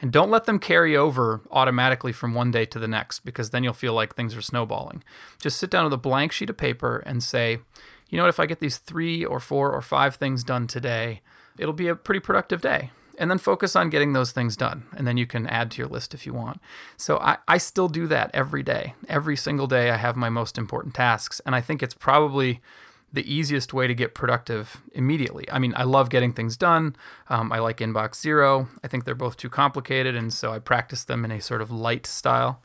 And 0.01 0.11
don't 0.11 0.29
let 0.29 0.47
them 0.47 0.59
carry 0.59 0.97
over 0.97 1.41
automatically 1.53 2.11
from 2.11 2.35
one 2.35 2.51
day 2.51 2.65
to 2.67 2.81
the 2.81 2.89
next 2.89 3.21
because 3.21 3.51
then 3.51 3.63
you'll 3.63 3.73
feel 3.73 3.93
like 3.93 4.17
things 4.17 4.37
are 4.37 4.43
snowballing. 4.43 5.05
Just 5.41 5.59
sit 5.59 5.71
down 5.71 5.85
with 5.85 5.93
a 5.93 5.97
blank 5.97 6.33
sheet 6.33 6.51
of 6.51 6.57
paper 6.57 7.01
and 7.07 7.23
say, 7.23 7.61
you 8.09 8.17
know 8.17 8.25
what, 8.25 8.29
if 8.29 8.41
I 8.41 8.47
get 8.47 8.59
these 8.59 8.79
three 8.79 9.25
or 9.25 9.39
four 9.39 9.71
or 9.71 9.81
five 9.81 10.17
things 10.17 10.43
done 10.43 10.67
today, 10.67 11.21
it'll 11.57 11.73
be 11.73 11.87
a 11.87 11.95
pretty 11.95 12.21
productive 12.21 12.61
day. 12.61 12.91
And 13.21 13.31
then 13.31 13.39
focus 13.39 13.77
on 13.77 13.89
getting 13.89 14.15
those 14.15 14.33
things 14.33 14.57
done. 14.57 14.89
And 14.97 15.07
then 15.07 15.17
you 15.17 15.29
can 15.29 15.47
add 15.47 15.71
to 15.71 15.79
your 15.79 15.89
list 15.89 16.13
if 16.13 16.27
you 16.27 16.35
want. 16.35 16.61
So 16.97 17.19
I, 17.19 17.39
I 17.47 17.59
still 17.59 17.89
do 17.89 18.09
that 18.09 18.33
every 18.35 18.65
day. 18.65 18.95
Every 19.09 19.37
single 19.37 19.69
day, 19.69 19.91
I 19.91 19.97
have 19.97 20.17
my 20.17 20.29
most 20.29 20.59
important 20.59 20.95
tasks. 20.95 21.41
And 21.47 21.55
I 21.55 21.61
think 21.61 21.85
it's 21.85 21.95
probably 21.95 22.61
the 23.13 23.33
easiest 23.33 23.73
way 23.73 23.87
to 23.87 23.95
get 23.95 24.15
productive 24.15 24.83
immediately. 24.93 25.47
I 25.51 25.59
mean, 25.59 25.73
I 25.77 25.85
love 25.85 26.11
getting 26.11 26.33
things 26.33 26.57
done. 26.57 26.97
Um, 27.29 27.53
I 27.53 27.61
like 27.61 27.79
Inbox 27.79 28.17
Zero. 28.17 28.69
I 28.85 28.89
think 28.89 29.05
they're 29.05 29.15
both 29.15 29.37
too 29.37 29.49
complicated. 29.49 30.15
And 30.17 30.33
so 30.33 30.53
I 30.53 30.59
practice 30.59 31.05
them 31.05 31.25
in 31.25 31.31
a 31.31 31.41
sort 31.41 31.63
of 31.63 31.71
light 31.71 32.07
style. 32.07 32.61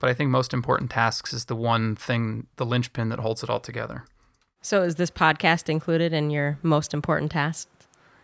But 0.00 0.10
I 0.10 0.14
think 0.14 0.30
most 0.30 0.52
important 0.52 0.90
tasks 0.90 1.32
is 1.32 1.46
the 1.46 1.56
one 1.56 1.96
thing, 1.96 2.46
the 2.56 2.66
linchpin 2.66 3.08
that 3.08 3.20
holds 3.20 3.42
it 3.42 3.48
all 3.48 3.60
together. 3.60 4.04
So 4.60 4.82
is 4.82 4.96
this 4.96 5.10
podcast 5.10 5.68
included 5.68 6.12
in 6.12 6.30
your 6.30 6.58
most 6.62 6.92
important 6.92 7.30
tasks? 7.30 7.70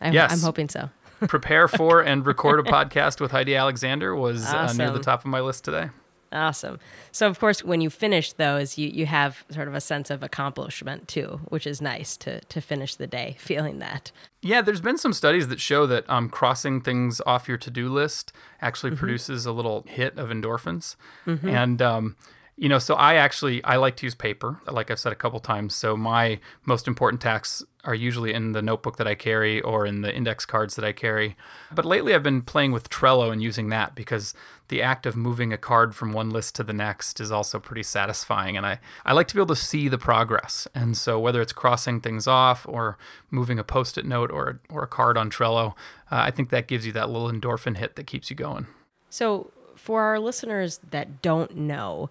I'm, 0.00 0.12
Yes. 0.12 0.32
I'm 0.32 0.40
hoping 0.40 0.68
so. 0.68 0.90
Prepare 1.20 1.68
for 1.68 2.00
and 2.04 2.26
record 2.26 2.60
a 2.60 2.62
podcast 2.70 3.20
with 3.20 3.30
Heidi 3.30 3.54
Alexander 3.54 4.14
was 4.14 4.44
uh, 4.46 4.72
near 4.72 4.90
the 4.90 5.00
top 5.00 5.20
of 5.20 5.26
my 5.26 5.40
list 5.40 5.64
today. 5.64 5.90
Awesome. 6.32 6.78
So 7.10 7.26
of 7.26 7.40
course, 7.40 7.64
when 7.64 7.80
you 7.80 7.90
finish 7.90 8.32
those, 8.32 8.78
you, 8.78 8.88
you 8.88 9.06
have 9.06 9.44
sort 9.50 9.66
of 9.66 9.74
a 9.74 9.80
sense 9.80 10.10
of 10.10 10.22
accomplishment 10.22 11.08
too, 11.08 11.40
which 11.48 11.66
is 11.66 11.80
nice 11.80 12.16
to 12.18 12.40
to 12.40 12.60
finish 12.60 12.94
the 12.94 13.06
day 13.06 13.36
feeling 13.40 13.80
that. 13.80 14.12
Yeah, 14.42 14.62
there's 14.62 14.80
been 14.80 14.96
some 14.96 15.12
studies 15.12 15.48
that 15.48 15.60
show 15.60 15.86
that 15.86 16.08
um, 16.08 16.30
crossing 16.30 16.80
things 16.80 17.20
off 17.26 17.48
your 17.48 17.58
to-do 17.58 17.88
list 17.90 18.32
actually 18.62 18.96
produces 18.96 19.44
a 19.44 19.52
little 19.52 19.84
hit 19.88 20.16
of 20.16 20.30
endorphins, 20.30 20.96
and 21.26 21.82
um, 21.82 22.16
you 22.60 22.68
know, 22.68 22.78
so 22.78 22.94
I 22.94 23.14
actually 23.14 23.64
I 23.64 23.76
like 23.76 23.96
to 23.96 24.06
use 24.06 24.14
paper, 24.14 24.60
like 24.70 24.90
I've 24.90 24.98
said 24.98 25.12
a 25.12 25.16
couple 25.16 25.40
times. 25.40 25.74
So 25.74 25.96
my 25.96 26.38
most 26.66 26.86
important 26.86 27.22
tasks 27.22 27.64
are 27.84 27.94
usually 27.94 28.34
in 28.34 28.52
the 28.52 28.60
notebook 28.60 28.98
that 28.98 29.06
I 29.06 29.14
carry 29.14 29.62
or 29.62 29.86
in 29.86 30.02
the 30.02 30.14
index 30.14 30.44
cards 30.44 30.76
that 30.76 30.84
I 30.84 30.92
carry. 30.92 31.38
But 31.72 31.86
lately, 31.86 32.14
I've 32.14 32.22
been 32.22 32.42
playing 32.42 32.72
with 32.72 32.90
Trello 32.90 33.32
and 33.32 33.42
using 33.42 33.70
that 33.70 33.94
because 33.94 34.34
the 34.68 34.82
act 34.82 35.06
of 35.06 35.16
moving 35.16 35.54
a 35.54 35.56
card 35.56 35.94
from 35.94 36.12
one 36.12 36.28
list 36.28 36.54
to 36.56 36.62
the 36.62 36.74
next 36.74 37.18
is 37.18 37.32
also 37.32 37.58
pretty 37.58 37.82
satisfying. 37.82 38.58
And 38.58 38.66
I, 38.66 38.78
I 39.06 39.14
like 39.14 39.26
to 39.28 39.34
be 39.34 39.40
able 39.40 39.54
to 39.54 39.60
see 39.62 39.88
the 39.88 39.96
progress. 39.96 40.68
And 40.74 40.98
so 40.98 41.18
whether 41.18 41.40
it's 41.40 41.54
crossing 41.54 42.02
things 42.02 42.26
off 42.26 42.66
or 42.68 42.98
moving 43.30 43.58
a 43.58 43.64
post 43.64 43.96
it 43.96 44.04
note 44.04 44.30
or, 44.30 44.60
or 44.68 44.82
a 44.82 44.86
card 44.86 45.16
on 45.16 45.30
Trello, 45.30 45.70
uh, 46.10 46.20
I 46.28 46.30
think 46.30 46.50
that 46.50 46.68
gives 46.68 46.84
you 46.84 46.92
that 46.92 47.08
little 47.08 47.32
endorphin 47.32 47.78
hit 47.78 47.96
that 47.96 48.06
keeps 48.06 48.28
you 48.28 48.36
going. 48.36 48.66
So 49.08 49.50
for 49.76 50.02
our 50.02 50.20
listeners 50.20 50.78
that 50.90 51.22
don't 51.22 51.56
know, 51.56 52.10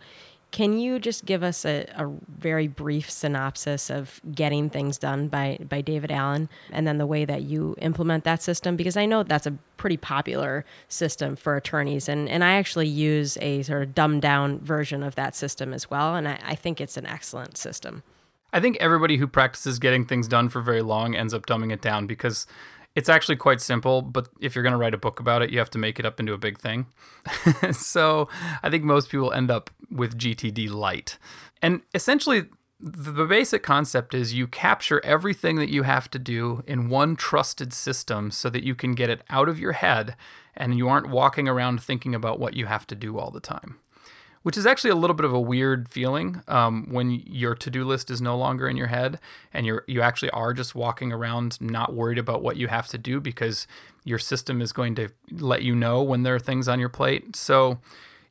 can 0.51 0.79
you 0.79 1.00
just 1.00 1.25
give 1.25 1.44
us 1.44 1.63
a, 1.65 1.86
a 1.96 2.12
very 2.27 2.68
brief 2.68 3.10
synopsis 3.10 3.89
of 3.91 4.20
getting 4.34 4.70
things 4.70 4.98
done 4.98 5.27
by, 5.27 5.60
by 5.68 5.82
David 5.82 6.12
Allen 6.12 6.50
and 6.72 6.88
then 6.88 6.98
the 6.98 7.06
way 7.06 7.24
that 7.25 7.44
you 7.44 7.75
implement 7.79 8.24
that 8.24 8.41
system? 8.41 8.75
Because 8.75 8.98
I 8.98 9.06
know 9.06 9.24
that's 9.24 9.46
a 9.46 9.51
pretty 9.77 9.98
popular 9.98 10.65
system 10.88 11.36
for 11.36 11.56
attorneys. 11.56 12.10
And, 12.10 12.27
and 12.27 12.44
I 12.44 12.53
actually 12.53 12.88
use 12.88 13.38
a 13.41 13.62
sort 13.63 13.84
of 13.84 13.94
dumbed 13.94 14.24
down 14.24 14.60
version 14.60 15.03
of 15.03 15.15
that 15.15 15.36
system 15.36 15.74
as 15.74 15.89
well. 15.89 16.15
And 16.15 16.27
I, 16.27 16.39
I 16.44 16.56
think 16.56 16.82
it's 16.82 16.98
an 16.98 17.06
excellent 17.06 17.56
system. 17.58 18.01
I 18.51 18.60
think 18.60 18.77
everybody 18.77 19.18
who 19.18 19.27
practices 19.27 19.77
getting 19.77 20.06
things 20.06 20.27
done 20.27 20.50
for 20.50 20.62
very 20.62 20.82
long 20.82 21.15
ends 21.15 21.34
up 21.34 21.46
dumbing 21.46 21.72
it 21.72 21.82
down 21.82 22.08
because 22.08 22.48
it's 22.96 23.10
actually 23.10 23.36
quite 23.36 23.62
simple. 23.62 24.01
But 24.01 24.29
if 24.39 24.55
you're 24.55 24.63
going 24.63 24.74
to 24.74 24.77
write 24.77 24.93
a 24.93 24.98
book 24.98 25.19
about 25.19 25.41
it, 25.41 25.50
you 25.51 25.60
have 25.60 25.69
to 25.72 25.77
make 25.77 26.00
it 26.00 26.05
up 26.05 26.19
into 26.19 26.34
a 26.34 26.38
big 26.38 26.60
thing. 26.60 26.88
so 27.72 28.27
I 28.63 28.69
think 28.69 28.84
most 28.84 29.10
people 29.10 29.31
end 29.31 29.51
up 29.51 29.69
with 29.91 30.17
GTD 30.17 30.69
Lite. 30.69 31.17
And 31.62 31.81
essentially, 31.93 32.46
the 32.79 33.25
basic 33.25 33.62
concept 33.62 34.13
is 34.13 34.34
you 34.34 34.48
capture 34.48 35.03
everything 35.03 35.58
that 35.58 35.69
you 35.69 35.84
have 35.84 36.10
to 36.12 36.19
do 36.19 36.63
in 36.65 36.89
one 36.89 37.17
trusted 37.17 37.74
system 37.74 38.31
so 38.31 38.50
that 38.50 38.63
you 38.63 38.74
can 38.74 38.96
get 38.96 39.10
it 39.10 39.22
out 39.29 39.50
of 39.50 39.60
your 39.60 39.74
head 39.74 40.15
and 40.55 40.77
you 40.77 40.88
aren't 40.88 41.10
walking 41.10 41.48
around 41.48 41.81
thinking 41.84 42.15
about 42.15 42.39
what 42.39 42.53
you 42.53 42.67
have 42.67 42.88
to 42.88 42.96
do 42.96 43.19
all 43.19 43.31
the 43.31 43.41
time 43.41 43.79
which 44.50 44.58
is 44.58 44.65
actually 44.65 44.89
a 44.89 44.96
little 44.96 45.15
bit 45.15 45.25
of 45.25 45.32
a 45.32 45.39
weird 45.39 45.88
feeling 45.89 46.41
um, 46.48 46.88
when 46.89 47.12
your 47.12 47.53
to-do 47.53 47.86
list 47.86 48.10
is 48.10 48.20
no 48.20 48.36
longer 48.36 48.68
in 48.68 48.75
your 48.75 48.88
head 48.88 49.20
and 49.53 49.63
you're 49.63 49.84
you 49.86 50.01
actually 50.01 50.32
are 50.32 50.53
just 50.53 50.74
walking 50.74 51.13
around 51.13 51.62
not 51.62 51.94
worried 51.94 52.18
about 52.18 52.41
what 52.41 52.58
you 52.58 52.68
have 52.68 52.88
to 52.88 52.98
do 52.98 53.22
because 53.22 53.68
your 54.06 54.18
system 54.18 54.60
is 54.60 54.72
going 54.72 54.96
to 54.96 55.08
let 55.34 55.62
you 55.62 55.75
know 55.75 56.01
when 56.01 56.24
there 56.24 56.34
are 56.34 56.39
things 56.39 56.68
on 56.68 56.79
your 56.79 56.89
plate. 56.89 57.36
So 57.36 57.77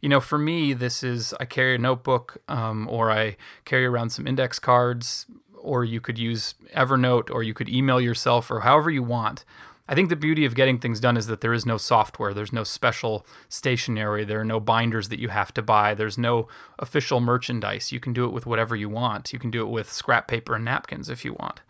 you 0.00 0.08
know 0.08 0.18
for 0.18 0.38
me 0.38 0.72
this 0.72 1.04
is 1.04 1.32
i 1.38 1.44
carry 1.44 1.76
a 1.76 1.78
notebook 1.78 2.38
um, 2.48 2.88
or 2.90 3.12
i 3.12 3.36
carry 3.64 3.86
around 3.86 4.10
some 4.10 4.26
index 4.26 4.58
cards 4.58 5.24
or 5.54 5.84
you 5.84 6.00
could 6.00 6.18
use 6.18 6.56
evernote 6.74 7.30
or 7.30 7.44
you 7.44 7.54
could 7.54 7.68
email 7.68 8.00
yourself 8.00 8.50
or 8.50 8.62
however 8.62 8.90
you 8.90 9.04
want 9.04 9.44
I 9.88 9.94
think 9.94 10.10
the 10.10 10.16
beauty 10.16 10.44
of 10.44 10.54
getting 10.54 10.78
things 10.78 11.00
done 11.00 11.16
is 11.16 11.28
that 11.28 11.40
there 11.40 11.54
is 11.54 11.64
no 11.64 11.78
software, 11.78 12.34
there's 12.34 12.52
no 12.52 12.62
special 12.62 13.26
stationery, 13.48 14.24
there 14.24 14.40
are 14.40 14.44
no 14.44 14.60
binders 14.60 15.08
that 15.08 15.18
you 15.18 15.30
have 15.30 15.52
to 15.54 15.62
buy, 15.62 15.94
there's 15.94 16.18
no 16.18 16.46
official 16.78 17.20
merchandise. 17.20 17.90
You 17.90 17.98
can 17.98 18.12
do 18.12 18.24
it 18.24 18.32
with 18.32 18.44
whatever 18.44 18.76
you 18.76 18.90
want. 18.90 19.32
You 19.32 19.38
can 19.38 19.50
do 19.50 19.62
it 19.62 19.70
with 19.70 19.90
scrap 19.90 20.28
paper 20.28 20.54
and 20.54 20.64
napkins 20.64 21.08
if 21.08 21.24
you 21.24 21.32
want. 21.32 21.62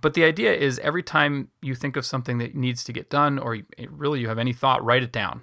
But 0.00 0.14
the 0.14 0.24
idea 0.24 0.52
is 0.52 0.80
every 0.80 1.04
time 1.04 1.48
you 1.60 1.76
think 1.76 1.96
of 1.96 2.04
something 2.04 2.38
that 2.38 2.56
needs 2.56 2.82
to 2.84 2.92
get 2.92 3.08
done 3.08 3.38
or 3.38 3.58
really 3.88 4.20
you 4.20 4.28
have 4.28 4.38
any 4.38 4.52
thought, 4.52 4.84
write 4.84 5.04
it 5.04 5.12
down. 5.12 5.42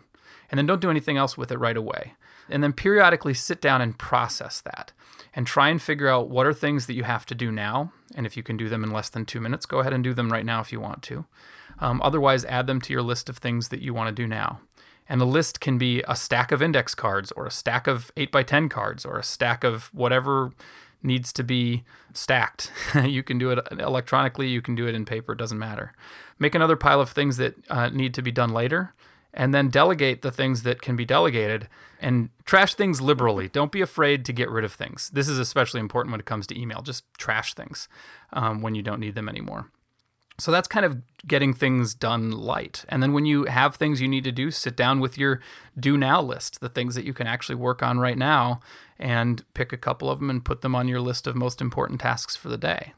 And 0.52 0.58
then 0.58 0.66
don't 0.66 0.82
do 0.82 0.90
anything 0.90 1.16
else 1.16 1.38
with 1.38 1.52
it 1.52 1.58
right 1.58 1.78
away. 1.78 2.16
And 2.50 2.62
then 2.62 2.74
periodically 2.74 3.34
sit 3.34 3.62
down 3.62 3.80
and 3.82 3.98
process 3.98 4.60
that 4.62 4.92
and 5.34 5.48
try 5.48 5.70
and 5.70 5.82
figure 5.82 6.10
out 6.10 6.30
what 6.30 6.46
are 6.46 6.54
things 6.54 6.88
that 6.88 6.96
you 6.96 7.04
have 7.04 7.26
to 7.28 7.36
do 7.36 7.52
now. 7.52 7.94
And 8.16 8.26
if 8.26 8.36
you 8.36 8.44
can 8.44 8.58
do 8.58 8.68
them 8.68 8.84
in 8.84 8.92
less 8.92 9.08
than 9.08 9.26
two 9.26 9.40
minutes, 9.40 9.66
go 9.66 9.80
ahead 9.80 9.94
and 9.94 10.04
do 10.04 10.14
them 10.14 10.34
right 10.34 10.46
now 10.46 10.60
if 10.60 10.74
you 10.74 10.82
want 10.82 11.04
to. 11.04 11.26
Um, 11.82 12.02
otherwise, 12.04 12.46
add 12.46 12.68
them 12.68 12.82
to 12.82 12.94
your 12.94 13.02
list 13.02 13.30
of 13.30 13.38
things 13.38 13.70
that 13.70 13.82
you 13.82 13.94
want 13.94 14.16
to 14.16 14.22
do 14.24 14.28
now. 14.28 14.60
And 15.08 15.20
the 15.20 15.26
list 15.26 15.60
can 15.60 15.78
be 15.78 16.04
a 16.08 16.16
stack 16.16 16.52
of 16.52 16.62
index 16.62 16.94
cards, 16.94 17.32
or 17.32 17.48
a 17.48 17.52
stack 17.52 17.88
of 17.88 18.12
8x10 18.16 18.70
cards, 18.70 19.06
or 19.06 19.18
a 19.18 19.24
stack 19.24 19.64
of 19.64 19.86
whatever 19.94 20.52
needs 21.02 21.34
to 21.34 21.44
be 21.44 21.84
stacked. 22.14 22.72
you 23.04 23.24
can 23.24 23.38
do 23.38 23.52
it 23.52 23.60
electronically, 23.72 24.48
you 24.48 24.62
can 24.62 24.76
do 24.76 24.88
it 24.88 24.96
in 24.96 25.06
paper, 25.06 25.34
it 25.34 25.38
doesn't 25.38 25.58
matter. 25.58 25.94
Make 26.38 26.56
another 26.56 26.76
pile 26.76 27.02
of 27.02 27.10
things 27.10 27.38
that 27.38 27.56
uh, 27.70 27.90
need 27.90 28.14
to 28.16 28.22
be 28.22 28.32
done 28.32 28.52
later, 28.52 28.94
and 29.34 29.54
then 29.54 29.70
delegate 29.70 30.22
the 30.22 30.32
things 30.32 30.64
that 30.64 30.82
can 30.82 30.96
be 30.96 31.06
delegated 31.06 31.68
and 32.00 32.30
trash 32.46 32.76
things 32.76 33.02
liberally. 33.02 33.48
Don't 33.48 33.72
be 33.72 33.82
afraid 33.82 34.26
to 34.26 34.34
get 34.34 34.50
rid 34.50 34.66
of 34.66 34.74
things. 34.74 35.10
This 35.12 35.28
is 35.28 35.40
especially 35.40 35.80
important 35.80 36.12
when 36.12 36.20
it 36.20 36.26
comes 36.26 36.48
to 36.48 36.60
email. 36.60 36.82
Just 36.82 37.04
trash 37.18 37.54
things 37.54 37.88
um, 38.34 38.62
when 38.62 38.76
you 38.76 38.82
don't 38.82 39.00
need 39.00 39.16
them 39.16 39.30
anymore. 39.30 39.70
So 40.40 40.52
that's 40.52 40.68
kind 40.68 40.86
of 40.86 41.02
getting 41.28 41.54
things 41.54 41.94
done 41.94 42.32
light. 42.32 42.86
And 42.88 43.04
then 43.04 43.14
when 43.14 43.26
you 43.26 43.46
have 43.46 43.76
things 43.76 44.02
you 44.02 44.08
need 44.08 44.24
to 44.24 44.32
do, 44.32 44.52
sit 44.52 44.76
down 44.76 45.00
with 45.00 45.18
your 45.18 45.42
do 45.78 45.98
now 45.98 46.22
list, 46.22 46.62
the 46.62 46.70
things 46.70 46.96
that 46.96 47.06
you 47.06 47.14
can 47.14 47.28
actually 47.28 47.56
work 47.56 47.84
on 47.84 48.00
right 48.00 48.18
now, 48.18 48.62
and 48.98 49.44
pick 49.54 49.74
a 49.74 49.78
couple 49.78 50.10
of 50.10 50.20
them 50.20 50.30
and 50.30 50.44
put 50.46 50.62
them 50.62 50.76
on 50.76 50.88
your 50.88 51.02
list 51.02 51.28
of 51.28 51.36
most 51.36 51.62
important 51.62 52.00
tasks 52.00 52.36
for 52.36 52.50
the 52.50 52.58
day. 52.58 52.94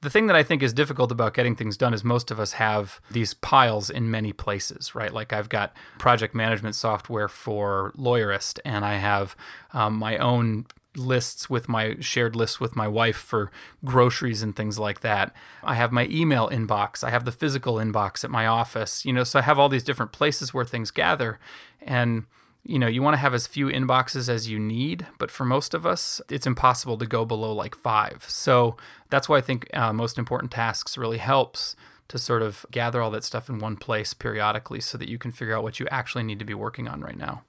The 0.00 0.10
thing 0.10 0.26
that 0.26 0.36
I 0.36 0.42
think 0.42 0.62
is 0.62 0.74
difficult 0.74 1.10
about 1.10 1.32
getting 1.32 1.56
things 1.56 1.78
done 1.78 1.94
is 1.94 2.04
most 2.04 2.30
of 2.30 2.38
us 2.38 2.52
have 2.52 3.00
these 3.10 3.32
piles 3.32 3.88
in 3.88 4.10
many 4.10 4.34
places, 4.34 4.94
right? 4.94 5.12
Like 5.12 5.32
I've 5.32 5.48
got 5.48 5.74
project 5.98 6.34
management 6.34 6.74
software 6.74 7.26
for 7.26 7.92
Lawyerist, 7.96 8.58
and 8.66 8.84
I 8.84 8.96
have 8.96 9.34
um, 9.72 9.94
my 9.94 10.18
own 10.18 10.66
lists 10.96 11.50
with 11.50 11.68
my 11.68 11.96
shared 12.00 12.36
lists 12.36 12.60
with 12.60 12.76
my 12.76 12.88
wife 12.88 13.16
for 13.16 13.50
groceries 13.84 14.42
and 14.42 14.54
things 14.54 14.78
like 14.78 15.00
that. 15.00 15.34
I 15.62 15.74
have 15.74 15.92
my 15.92 16.06
email 16.10 16.48
inbox. 16.48 17.02
I 17.02 17.10
have 17.10 17.24
the 17.24 17.32
physical 17.32 17.74
inbox 17.76 18.24
at 18.24 18.30
my 18.30 18.46
office. 18.46 19.04
You 19.04 19.12
know, 19.12 19.24
so 19.24 19.38
I 19.38 19.42
have 19.42 19.58
all 19.58 19.68
these 19.68 19.84
different 19.84 20.12
places 20.12 20.54
where 20.54 20.64
things 20.64 20.90
gather, 20.90 21.38
and 21.80 22.24
you 22.66 22.78
know, 22.78 22.86
you 22.86 23.02
want 23.02 23.14
to 23.14 23.18
have 23.18 23.34
as 23.34 23.46
few 23.46 23.66
inboxes 23.66 24.28
as 24.28 24.48
you 24.48 24.58
need, 24.58 25.06
but 25.18 25.30
for 25.30 25.44
most 25.44 25.74
of 25.74 25.84
us, 25.84 26.22
it's 26.30 26.46
impossible 26.46 26.96
to 26.96 27.06
go 27.06 27.26
below 27.26 27.52
like 27.52 27.74
five. 27.74 28.24
So 28.26 28.76
that's 29.10 29.28
why 29.28 29.36
I 29.36 29.42
think 29.42 29.68
uh, 29.74 29.92
most 29.92 30.16
important 30.18 30.50
tasks 30.50 30.96
really 30.96 31.18
helps 31.18 31.76
to 32.08 32.18
sort 32.18 32.42
of 32.42 32.64
gather 32.70 33.02
all 33.02 33.10
that 33.10 33.24
stuff 33.24 33.48
in 33.48 33.58
one 33.58 33.76
place 33.76 34.14
periodically 34.14 34.80
so 34.80 34.96
that 34.96 35.08
you 35.08 35.18
can 35.18 35.30
figure 35.30 35.54
out 35.54 35.62
what 35.62 35.78
you 35.78 35.86
actually 35.90 36.24
need 36.24 36.38
to 36.38 36.44
be 36.44 36.54
working 36.54 36.88
on 36.88 37.00
right 37.00 37.16
now. 37.16 37.42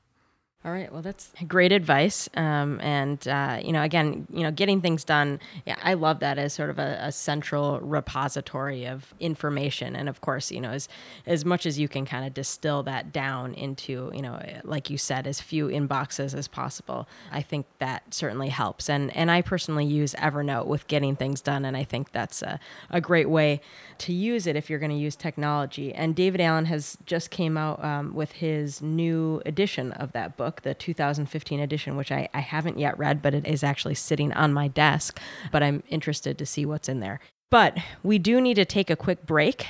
All 0.66 0.72
right. 0.72 0.92
Well, 0.92 1.04
that's 1.04 1.32
great 1.48 1.72
advice. 1.72 2.28
Um, 2.34 2.80
and 2.82 3.26
uh, 3.28 3.60
you 3.64 3.72
know, 3.72 3.84
again, 3.84 4.26
you 4.32 4.42
know, 4.42 4.50
getting 4.50 4.82
things 4.82 5.04
done. 5.04 5.40
Yeah, 5.68 5.76
I 5.84 5.94
love 5.94 6.22
that 6.22 6.40
as 6.40 6.54
sort 6.54 6.72
of 6.72 6.80
a, 6.80 6.98
a 7.02 7.12
central 7.12 7.80
repository 7.82 8.88
of 8.88 9.14
information. 9.20 9.96
And 9.96 10.10
of 10.10 10.22
course, 10.22 10.50
you 10.52 10.60
know, 10.60 10.72
as 10.72 10.90
as 11.28 11.46
much 11.46 11.68
as 11.68 11.78
you 11.78 11.88
can 11.88 12.04
kind 12.04 12.26
of 12.26 12.34
distill 12.34 12.82
that 12.82 13.14
down 13.14 13.54
into, 13.54 14.12
you 14.16 14.24
know, 14.24 14.42
like 14.64 14.90
you 14.90 14.98
said, 14.98 15.28
as 15.28 15.40
few 15.40 15.68
inboxes 15.68 16.36
as 16.36 16.48
possible. 16.48 17.08
I 17.32 17.44
think 17.44 17.68
that 17.78 18.12
certainly 18.12 18.50
helps. 18.50 18.90
And 18.90 19.16
and 19.16 19.30
I 19.30 19.44
personally 19.44 19.86
use 19.86 20.16
Evernote 20.16 20.66
with 20.66 20.88
getting 20.88 21.16
things 21.16 21.42
done, 21.42 21.64
and 21.64 21.78
I 21.78 21.84
think 21.84 22.12
that's 22.12 22.42
a, 22.42 22.60
a 22.90 23.00
great 23.00 23.30
way 23.30 23.62
to 24.00 24.14
use 24.14 24.48
it 24.48 24.56
if 24.56 24.72
you're 24.72 24.80
going 24.80 24.92
to 24.92 24.98
use 24.98 25.16
technology. 25.16 25.94
And 25.94 26.16
David 26.16 26.42
Allen 26.42 26.66
has 26.66 26.98
just 27.06 27.30
came 27.30 27.56
out 27.56 27.84
um, 27.86 28.16
with 28.16 28.32
his 28.32 28.82
new 28.82 29.44
edition 29.46 29.92
of 29.92 30.12
that 30.14 30.36
book 30.36 30.55
book, 30.56 30.62
the 30.62 30.74
2015 30.74 31.60
edition, 31.60 31.96
which 31.96 32.12
I, 32.12 32.30
I 32.34 32.40
haven't 32.40 32.80
yet 32.80 32.98
read, 32.98 33.22
but 33.22 33.34
it 33.34 33.46
is 33.46 33.64
actually 33.64 33.96
sitting 33.96 34.32
on 34.34 34.54
my 34.54 34.68
desk. 34.68 35.20
But 35.52 35.64
I'm 35.64 35.84
interested 35.90 36.38
to 36.38 36.46
see 36.46 36.66
what's 36.66 36.90
in 36.90 37.00
there. 37.00 37.20
But 37.52 37.78
we 38.04 38.18
do 38.18 38.42
need 38.42 38.56
to 38.56 38.66
take 38.66 38.90
a 38.90 38.96
quick 38.96 39.26
break. 39.26 39.66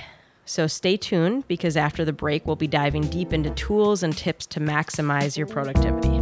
So 0.46 0.68
stay 0.68 0.96
tuned 0.96 1.48
because 1.48 1.76
after 1.76 2.06
the 2.06 2.14
break, 2.14 2.46
we'll 2.46 2.56
be 2.56 2.68
diving 2.68 3.04
deep 3.04 3.34
into 3.34 3.50
tools 3.52 4.04
and 4.04 4.16
tips 4.16 4.46
to 4.48 4.60
maximize 4.60 5.38
your 5.38 5.48
productivity. 5.48 6.22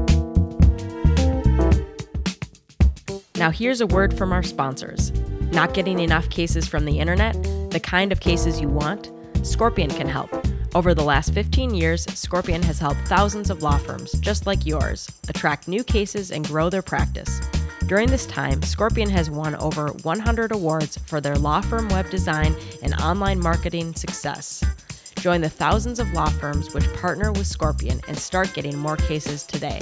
Now, 3.36 3.50
here's 3.50 3.82
a 3.82 3.88
word 3.88 4.18
from 4.18 4.32
our 4.32 4.44
sponsors. 4.44 5.12
Not 5.52 5.74
getting 5.74 6.00
enough 6.00 6.30
cases 6.30 6.68
from 6.68 6.86
the 6.86 7.00
internet? 7.00 7.34
The 7.72 7.82
kind 7.82 8.12
of 8.12 8.22
cases 8.22 8.62
you 8.62 8.70
want? 8.70 9.12
Scorpion 9.44 9.90
can 9.90 10.08
help. 10.08 10.32
Over 10.76 10.96
the 10.96 11.04
last 11.04 11.36
15 11.36 11.76
years, 11.76 12.04
Scorpion 12.16 12.64
has 12.64 12.80
helped 12.80 13.08
thousands 13.08 13.52
of 13.52 13.62
law 13.62 13.78
firms, 13.78 14.14
just 14.14 14.48
like 14.48 14.66
yours, 14.66 15.08
attract 15.30 15.68
new 15.68 15.84
cases 15.84 16.32
and 16.32 16.48
grow 16.48 16.72
their 16.72 16.82
practice. 16.82 17.42
During 17.86 18.10
this 18.10 18.26
time, 18.26 18.60
Scorpion 18.64 19.10
has 19.12 19.30
won 19.30 19.54
over 19.58 19.90
100 19.90 20.52
awards 20.52 20.98
for 21.06 21.22
their 21.22 21.36
law 21.36 21.62
firm 21.62 21.90
web 21.90 22.10
design 22.10 22.56
and 22.82 22.96
online 22.96 23.40
marketing 23.40 23.94
success. 23.94 24.64
Join 25.18 25.42
the 25.42 25.50
thousands 25.50 26.00
of 26.00 26.12
law 26.12 26.30
firms 26.30 26.74
which 26.74 26.92
partner 26.94 27.32
with 27.32 27.46
Scorpion 27.46 28.02
and 28.08 28.18
start 28.18 28.52
getting 28.56 28.78
more 28.80 28.98
cases 28.98 29.44
today. 29.44 29.80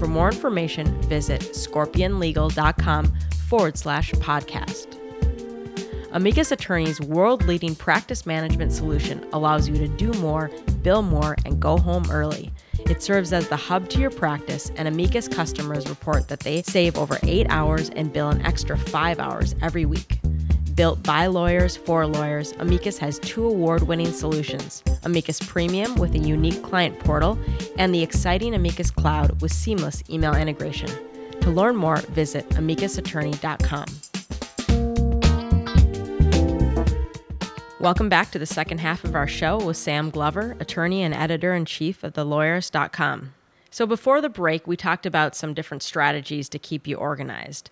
For 0.00 0.08
more 0.08 0.28
information, 0.28 1.00
visit 1.02 1.42
scorpionlegal.com 1.42 3.12
forward 3.48 3.78
slash 3.78 4.10
podcast. 4.14 5.01
Amicus 6.14 6.52
Attorney's 6.52 7.00
world 7.00 7.46
leading 7.46 7.74
practice 7.74 8.26
management 8.26 8.70
solution 8.70 9.26
allows 9.32 9.66
you 9.66 9.74
to 9.76 9.88
do 9.88 10.12
more, 10.20 10.50
bill 10.82 11.00
more, 11.00 11.36
and 11.46 11.58
go 11.58 11.78
home 11.78 12.04
early. 12.10 12.50
It 12.80 13.02
serves 13.02 13.32
as 13.32 13.48
the 13.48 13.56
hub 13.56 13.88
to 13.90 13.98
your 13.98 14.10
practice, 14.10 14.70
and 14.76 14.86
Amicus 14.86 15.26
customers 15.26 15.88
report 15.88 16.28
that 16.28 16.40
they 16.40 16.60
save 16.60 16.98
over 16.98 17.18
eight 17.22 17.46
hours 17.48 17.88
and 17.90 18.12
bill 18.12 18.28
an 18.28 18.44
extra 18.44 18.76
five 18.76 19.18
hours 19.18 19.54
every 19.62 19.86
week. 19.86 20.20
Built 20.74 21.02
by 21.02 21.28
lawyers 21.28 21.78
for 21.78 22.06
lawyers, 22.06 22.52
Amicus 22.58 22.98
has 22.98 23.18
two 23.18 23.46
award 23.46 23.84
winning 23.84 24.12
solutions 24.12 24.82
Amicus 25.04 25.40
Premium 25.40 25.94
with 25.94 26.14
a 26.14 26.18
unique 26.18 26.62
client 26.62 26.98
portal, 26.98 27.38
and 27.78 27.94
the 27.94 28.02
exciting 28.02 28.54
Amicus 28.54 28.90
Cloud 28.90 29.40
with 29.40 29.52
seamless 29.52 30.02
email 30.10 30.34
integration. 30.34 30.90
To 31.40 31.50
learn 31.50 31.74
more, 31.74 31.96
visit 31.96 32.46
amicusattorney.com. 32.50 34.11
Welcome 37.82 38.08
back 38.08 38.30
to 38.30 38.38
the 38.38 38.46
second 38.46 38.78
half 38.78 39.02
of 39.02 39.16
our 39.16 39.26
show 39.26 39.56
with 39.56 39.76
Sam 39.76 40.10
Glover, 40.10 40.56
attorney 40.60 41.02
and 41.02 41.12
editor 41.12 41.52
in 41.52 41.64
chief 41.64 42.04
of 42.04 42.12
thelawyerist.com. 42.12 43.34
So, 43.72 43.86
before 43.86 44.20
the 44.20 44.28
break, 44.28 44.68
we 44.68 44.76
talked 44.76 45.04
about 45.04 45.34
some 45.34 45.52
different 45.52 45.82
strategies 45.82 46.48
to 46.50 46.60
keep 46.60 46.86
you 46.86 46.94
organized. 46.94 47.70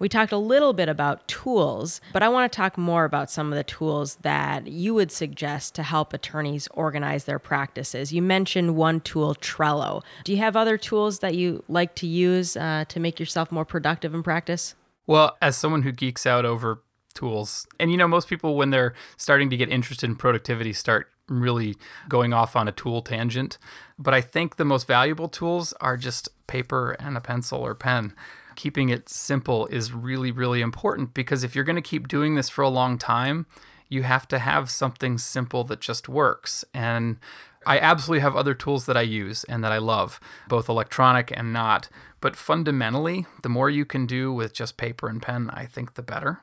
We 0.00 0.08
talked 0.08 0.32
a 0.32 0.38
little 0.38 0.72
bit 0.72 0.88
about 0.88 1.28
tools, 1.28 2.00
but 2.12 2.20
I 2.20 2.28
want 2.30 2.50
to 2.50 2.56
talk 2.56 2.76
more 2.76 3.04
about 3.04 3.30
some 3.30 3.52
of 3.52 3.56
the 3.56 3.62
tools 3.62 4.16
that 4.22 4.66
you 4.66 4.92
would 4.92 5.12
suggest 5.12 5.76
to 5.76 5.84
help 5.84 6.12
attorneys 6.12 6.66
organize 6.72 7.22
their 7.22 7.38
practices. 7.38 8.12
You 8.12 8.22
mentioned 8.22 8.74
one 8.74 9.02
tool, 9.02 9.36
Trello. 9.36 10.02
Do 10.24 10.32
you 10.32 10.38
have 10.38 10.56
other 10.56 10.76
tools 10.76 11.20
that 11.20 11.36
you 11.36 11.62
like 11.68 11.94
to 11.94 12.08
use 12.08 12.56
uh, 12.56 12.86
to 12.88 12.98
make 12.98 13.20
yourself 13.20 13.52
more 13.52 13.64
productive 13.64 14.14
in 14.14 14.24
practice? 14.24 14.74
Well, 15.06 15.36
as 15.40 15.56
someone 15.56 15.82
who 15.82 15.92
geeks 15.92 16.26
out 16.26 16.44
over 16.44 16.80
tools. 17.14 17.66
And 17.78 17.90
you 17.90 17.96
know, 17.96 18.08
most 18.08 18.28
people 18.28 18.56
when 18.56 18.70
they're 18.70 18.94
starting 19.16 19.50
to 19.50 19.56
get 19.56 19.68
interested 19.68 20.08
in 20.08 20.16
productivity 20.16 20.72
start 20.72 21.08
really 21.28 21.76
going 22.08 22.32
off 22.32 22.56
on 22.56 22.68
a 22.68 22.72
tool 22.72 23.02
tangent. 23.02 23.58
But 23.98 24.14
I 24.14 24.20
think 24.20 24.56
the 24.56 24.64
most 24.64 24.86
valuable 24.86 25.28
tools 25.28 25.72
are 25.80 25.96
just 25.96 26.28
paper 26.46 26.92
and 26.92 27.16
a 27.16 27.20
pencil 27.20 27.60
or 27.60 27.74
pen. 27.74 28.14
Keeping 28.56 28.88
it 28.88 29.08
simple 29.08 29.66
is 29.66 29.92
really, 29.92 30.30
really 30.30 30.60
important 30.60 31.14
because 31.14 31.42
if 31.42 31.54
you're 31.54 31.64
going 31.64 31.76
to 31.76 31.82
keep 31.82 32.08
doing 32.08 32.34
this 32.34 32.48
for 32.48 32.62
a 32.62 32.68
long 32.68 32.98
time, 32.98 33.46
you 33.88 34.02
have 34.02 34.28
to 34.28 34.38
have 34.38 34.70
something 34.70 35.18
simple 35.18 35.64
that 35.64 35.80
just 35.80 36.08
works. 36.08 36.64
And 36.72 37.18
I 37.66 37.78
absolutely 37.78 38.20
have 38.20 38.36
other 38.36 38.54
tools 38.54 38.86
that 38.86 38.96
I 38.96 39.02
use 39.02 39.44
and 39.44 39.64
that 39.64 39.72
I 39.72 39.78
love, 39.78 40.20
both 40.48 40.68
electronic 40.68 41.32
and 41.34 41.52
not. 41.52 41.88
But 42.20 42.36
fundamentally, 42.36 43.26
the 43.42 43.48
more 43.48 43.70
you 43.70 43.84
can 43.84 44.06
do 44.06 44.32
with 44.32 44.52
just 44.52 44.76
paper 44.76 45.08
and 45.08 45.20
pen, 45.20 45.50
I 45.50 45.66
think 45.66 45.94
the 45.94 46.02
better. 46.02 46.42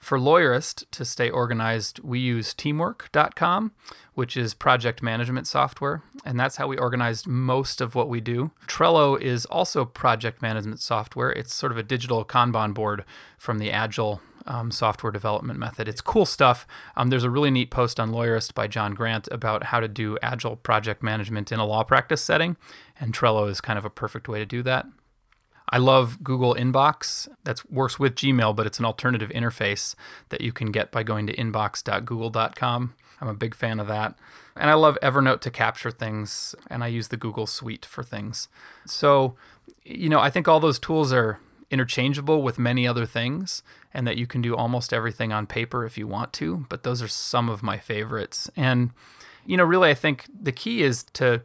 For 0.00 0.18
Lawyerist 0.18 0.84
to 0.92 1.04
stay 1.04 1.28
organized, 1.28 1.98
we 2.00 2.20
use 2.20 2.54
teamwork.com, 2.54 3.72
which 4.14 4.36
is 4.36 4.54
project 4.54 5.02
management 5.02 5.46
software, 5.46 6.02
and 6.24 6.38
that's 6.38 6.56
how 6.56 6.68
we 6.68 6.78
organize 6.78 7.26
most 7.26 7.80
of 7.80 7.94
what 7.94 8.08
we 8.08 8.20
do. 8.20 8.52
Trello 8.66 9.20
is 9.20 9.44
also 9.46 9.84
project 9.84 10.40
management 10.40 10.80
software. 10.80 11.30
It's 11.30 11.52
sort 11.52 11.72
of 11.72 11.78
a 11.78 11.82
digital 11.82 12.24
Kanban 12.24 12.74
board 12.74 13.04
from 13.38 13.58
the 13.58 13.70
Agile 13.70 14.20
um, 14.46 14.70
software 14.70 15.12
development 15.12 15.58
method. 15.58 15.88
It's 15.88 16.00
cool 16.00 16.24
stuff. 16.24 16.66
Um, 16.96 17.10
there's 17.10 17.24
a 17.24 17.30
really 17.30 17.50
neat 17.50 17.70
post 17.70 18.00
on 18.00 18.10
Lawyerist 18.10 18.54
by 18.54 18.66
John 18.66 18.94
Grant 18.94 19.28
about 19.30 19.64
how 19.64 19.80
to 19.80 19.88
do 19.88 20.16
Agile 20.22 20.56
project 20.56 21.02
management 21.02 21.52
in 21.52 21.58
a 21.58 21.66
law 21.66 21.82
practice 21.82 22.22
setting, 22.22 22.56
and 22.98 23.12
Trello 23.12 23.48
is 23.50 23.60
kind 23.60 23.78
of 23.78 23.84
a 23.84 23.90
perfect 23.90 24.28
way 24.28 24.38
to 24.38 24.46
do 24.46 24.62
that. 24.62 24.86
I 25.70 25.78
love 25.78 26.22
Google 26.22 26.54
Inbox. 26.54 27.28
That 27.44 27.62
works 27.70 27.98
with 27.98 28.14
Gmail, 28.14 28.56
but 28.56 28.66
it's 28.66 28.78
an 28.78 28.84
alternative 28.84 29.30
interface 29.30 29.94
that 30.30 30.40
you 30.40 30.52
can 30.52 30.72
get 30.72 30.90
by 30.90 31.02
going 31.02 31.26
to 31.26 31.36
inbox.google.com. 31.36 32.94
I'm 33.20 33.28
a 33.28 33.34
big 33.34 33.54
fan 33.54 33.80
of 33.80 33.88
that. 33.88 34.14
And 34.56 34.70
I 34.70 34.74
love 34.74 34.98
Evernote 35.02 35.40
to 35.40 35.50
capture 35.50 35.90
things, 35.90 36.54
and 36.68 36.82
I 36.82 36.88
use 36.88 37.08
the 37.08 37.16
Google 37.16 37.46
Suite 37.46 37.84
for 37.84 38.02
things. 38.02 38.48
So, 38.86 39.36
you 39.84 40.08
know, 40.08 40.20
I 40.20 40.30
think 40.30 40.48
all 40.48 40.60
those 40.60 40.78
tools 40.78 41.12
are 41.12 41.38
interchangeable 41.70 42.42
with 42.42 42.58
many 42.58 42.86
other 42.86 43.06
things, 43.06 43.62
and 43.92 44.06
that 44.06 44.16
you 44.16 44.26
can 44.26 44.40
do 44.40 44.56
almost 44.56 44.92
everything 44.92 45.32
on 45.32 45.46
paper 45.46 45.84
if 45.84 45.98
you 45.98 46.06
want 46.06 46.32
to, 46.34 46.66
but 46.68 46.82
those 46.82 47.02
are 47.02 47.08
some 47.08 47.48
of 47.48 47.62
my 47.62 47.78
favorites. 47.78 48.50
And, 48.56 48.90
you 49.46 49.56
know, 49.56 49.64
really, 49.64 49.90
I 49.90 49.94
think 49.94 50.26
the 50.40 50.52
key 50.52 50.82
is 50.82 51.04
to 51.14 51.42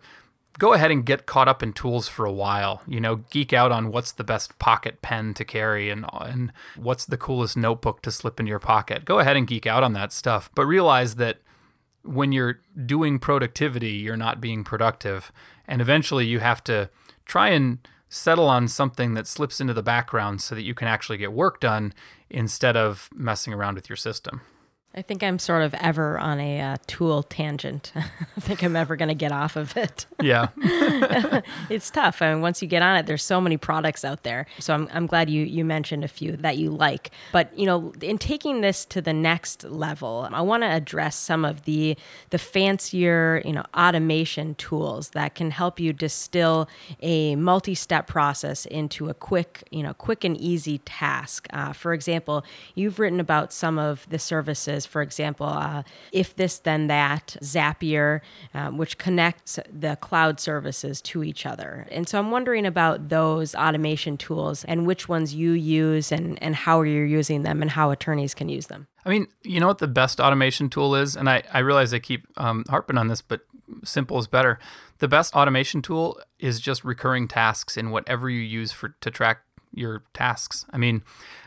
go 0.59 0.73
ahead 0.73 0.91
and 0.91 1.05
get 1.05 1.25
caught 1.25 1.47
up 1.47 1.63
in 1.63 1.73
tools 1.73 2.07
for 2.07 2.25
a 2.25 2.31
while. 2.31 2.81
You 2.87 2.99
know, 2.99 3.17
geek 3.17 3.53
out 3.53 3.71
on 3.71 3.91
what's 3.91 4.11
the 4.11 4.23
best 4.23 4.57
pocket 4.59 5.01
pen 5.01 5.33
to 5.35 5.45
carry 5.45 5.89
and 5.89 6.05
and 6.13 6.51
what's 6.75 7.05
the 7.05 7.17
coolest 7.17 7.57
notebook 7.57 8.01
to 8.03 8.11
slip 8.11 8.39
in 8.39 8.47
your 8.47 8.59
pocket. 8.59 9.05
Go 9.05 9.19
ahead 9.19 9.37
and 9.37 9.47
geek 9.47 9.65
out 9.65 9.83
on 9.83 9.93
that 9.93 10.11
stuff, 10.11 10.49
but 10.55 10.65
realize 10.65 11.15
that 11.15 11.39
when 12.03 12.31
you're 12.31 12.59
doing 12.85 13.17
productivity, 13.17 13.91
you're 13.91 14.17
not 14.17 14.41
being 14.41 14.63
productive, 14.63 15.31
and 15.67 15.81
eventually 15.81 16.25
you 16.25 16.39
have 16.39 16.63
to 16.65 16.89
try 17.25 17.49
and 17.49 17.79
settle 18.09 18.47
on 18.47 18.67
something 18.67 19.15
that 19.15 19.25
slips 19.25 19.59
into 19.59 19.73
the 19.73 19.81
background 19.81 20.41
so 20.41 20.53
that 20.53 20.61
you 20.61 20.75
can 20.75 20.87
actually 20.87 21.17
get 21.17 21.33
work 21.33 21.59
done 21.59 21.93
instead 22.29 22.77
of 22.77 23.09
messing 23.15 23.53
around 23.53 23.75
with 23.75 23.89
your 23.89 23.95
system. 23.95 24.41
I 24.95 25.01
think 25.01 25.23
I'm 25.23 25.39
sort 25.39 25.63
of 25.63 25.73
ever 25.75 26.19
on 26.19 26.39
a 26.39 26.61
uh, 26.61 26.77
tool 26.85 27.23
tangent. 27.23 27.91
I 27.95 28.39
think 28.39 28.61
I'm 28.61 28.75
ever 28.75 28.95
going 28.95 29.09
to 29.09 29.15
get 29.15 29.31
off 29.31 29.55
of 29.55 29.75
it. 29.75 30.05
Yeah. 30.21 30.49
it's 31.69 31.89
tough. 31.89 32.21
I 32.21 32.31
mean, 32.31 32.41
once 32.41 32.61
you 32.61 32.67
get 32.67 32.83
on 32.83 32.97
it, 32.97 33.07
there's 33.07 33.23
so 33.23 33.41
many 33.41 33.57
products 33.57 34.05
out 34.05 34.21
there. 34.21 34.45
So 34.59 34.71
I'm, 34.71 34.87
I'm 34.93 35.07
glad 35.07 35.31
you, 35.31 35.43
you 35.45 35.65
mentioned 35.65 36.03
a 36.03 36.07
few 36.07 36.37
that 36.37 36.57
you 36.57 36.69
like. 36.69 37.09
But, 37.31 37.57
you 37.57 37.65
know, 37.65 37.91
in 38.01 38.19
taking 38.19 38.61
this 38.61 38.85
to 38.85 39.01
the 39.01 39.13
next 39.13 39.63
level, 39.63 40.29
I 40.31 40.41
want 40.41 40.61
to 40.61 40.69
address 40.69 41.15
some 41.15 41.43
of 41.43 41.63
the, 41.63 41.97
the 42.29 42.37
fancier, 42.37 43.41
you 43.43 43.53
know, 43.53 43.65
automation 43.75 44.53
tools 44.55 45.09
that 45.09 45.33
can 45.33 45.49
help 45.49 45.79
you 45.79 45.91
distill 45.91 46.69
a 47.01 47.35
multi-step 47.35 48.05
process 48.05 48.67
into 48.67 49.09
a 49.09 49.15
quick, 49.15 49.63
you 49.71 49.81
know, 49.81 49.95
quick 49.95 50.23
and 50.23 50.37
easy 50.37 50.77
task. 50.79 51.47
Uh, 51.51 51.73
for 51.73 51.93
example, 51.93 52.45
you've 52.75 52.99
written 52.99 53.19
about 53.19 53.51
some 53.51 53.79
of 53.79 54.07
the 54.09 54.19
services 54.19 54.82
for 54.85 55.01
example, 55.01 55.47
uh, 55.47 55.83
if 56.11 56.35
this 56.35 56.59
then 56.59 56.87
that, 56.87 57.35
Zapier, 57.41 58.21
um, 58.53 58.77
which 58.77 58.97
connects 58.97 59.59
the 59.71 59.95
cloud 59.97 60.39
services 60.39 61.01
to 61.03 61.23
each 61.23 61.45
other. 61.45 61.87
And 61.91 62.07
so 62.07 62.19
I'm 62.19 62.31
wondering 62.31 62.65
about 62.65 63.09
those 63.09 63.55
automation 63.55 64.17
tools 64.17 64.63
and 64.65 64.85
which 64.85 65.09
ones 65.09 65.33
you 65.33 65.51
use 65.51 66.11
and, 66.11 66.41
and 66.41 66.55
how 66.55 66.81
you're 66.81 67.05
using 67.05 67.43
them 67.43 67.61
and 67.61 67.71
how 67.71 67.91
attorneys 67.91 68.33
can 68.33 68.49
use 68.49 68.67
them. 68.67 68.87
I 69.05 69.09
mean, 69.09 69.27
you 69.43 69.59
know 69.59 69.67
what 69.67 69.79
the 69.79 69.87
best 69.87 70.19
automation 70.19 70.69
tool 70.69 70.95
is? 70.95 71.15
And 71.15 71.29
I, 71.29 71.43
I 71.51 71.59
realize 71.59 71.93
I 71.93 71.99
keep 71.99 72.25
um, 72.37 72.63
harping 72.69 72.97
on 72.97 73.07
this, 73.07 73.21
but 73.21 73.41
simple 73.83 74.17
is 74.19 74.27
better. 74.27 74.59
The 74.99 75.07
best 75.07 75.33
automation 75.33 75.81
tool 75.81 76.19
is 76.39 76.59
just 76.59 76.83
recurring 76.83 77.27
tasks 77.27 77.75
in 77.75 77.91
whatever 77.91 78.29
you 78.29 78.39
use 78.39 78.71
for 78.71 78.95
to 79.01 79.11
track 79.11 79.41
your 79.73 80.03
tasks. 80.13 80.65
I 80.71 80.77
mean, 80.77 81.03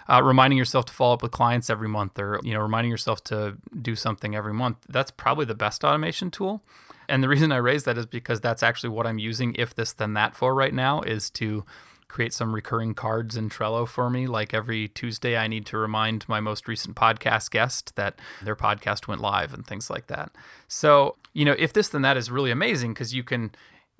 uh, 0.09 0.23
reminding 0.23 0.59
yourself 0.59 0.85
to 0.87 0.93
follow 0.93 1.15
up 1.15 1.23
with 1.23 1.33
clients 1.33 1.71
every 1.71 1.89
month, 1.89 2.19
or 2.19 2.41
you 2.43 2.53
know, 2.53 2.61
reminding 2.61 2.91
yourself 2.91 3.23
to 3.25 3.57
do 3.81 3.95
something 3.95 4.35
every 4.35 4.55
month. 4.55 4.79
That's 4.89 5.11
probably 5.11 5.45
the 5.45 5.55
best 5.55 5.85
automation 5.85 6.31
tool. 6.31 6.63
And 7.09 7.23
the 7.23 7.29
reason 7.35 7.53
I 7.53 7.57
raise 7.57 7.85
that 7.85 7.99
is 7.99 8.07
because 8.07 8.41
that's 8.41 8.63
actually 8.63 8.91
what 8.91 9.07
I'm 9.07 9.19
using 9.19 9.55
if 9.57 9.75
this 9.75 9.93
then 9.93 10.15
that 10.15 10.35
for 10.35 10.55
right 10.55 10.75
now 10.75 11.03
is 11.03 11.31
to 11.31 11.65
create 12.09 12.33
some 12.33 12.55
recurring 12.55 12.95
cards 12.95 13.37
in 13.37 13.51
Trello 13.51 13.87
for 13.87 14.09
me. 14.09 14.27
Like 14.27 14.55
every 14.55 14.89
Tuesday, 14.89 15.37
I 15.37 15.49
need 15.49 15.67
to 15.67 15.79
remind 15.79 16.29
my 16.29 16.41
most 16.41 16.69
recent 16.69 16.97
podcast 16.97 17.51
guest 17.51 17.95
that 17.97 18.21
their 18.43 18.57
podcast 18.57 19.09
went 19.09 19.21
live 19.21 19.53
and 19.53 19.67
things 19.67 19.91
like 19.91 20.07
that. 20.07 20.31
So, 20.69 21.17
you 21.33 21.45
know, 21.45 21.57
if 21.59 21.73
this 21.73 21.89
then 21.89 22.03
that 22.03 22.17
is 22.17 22.31
really 22.31 22.51
amazing 22.51 22.95
because 22.95 23.13
you 23.13 23.25
can 23.25 23.51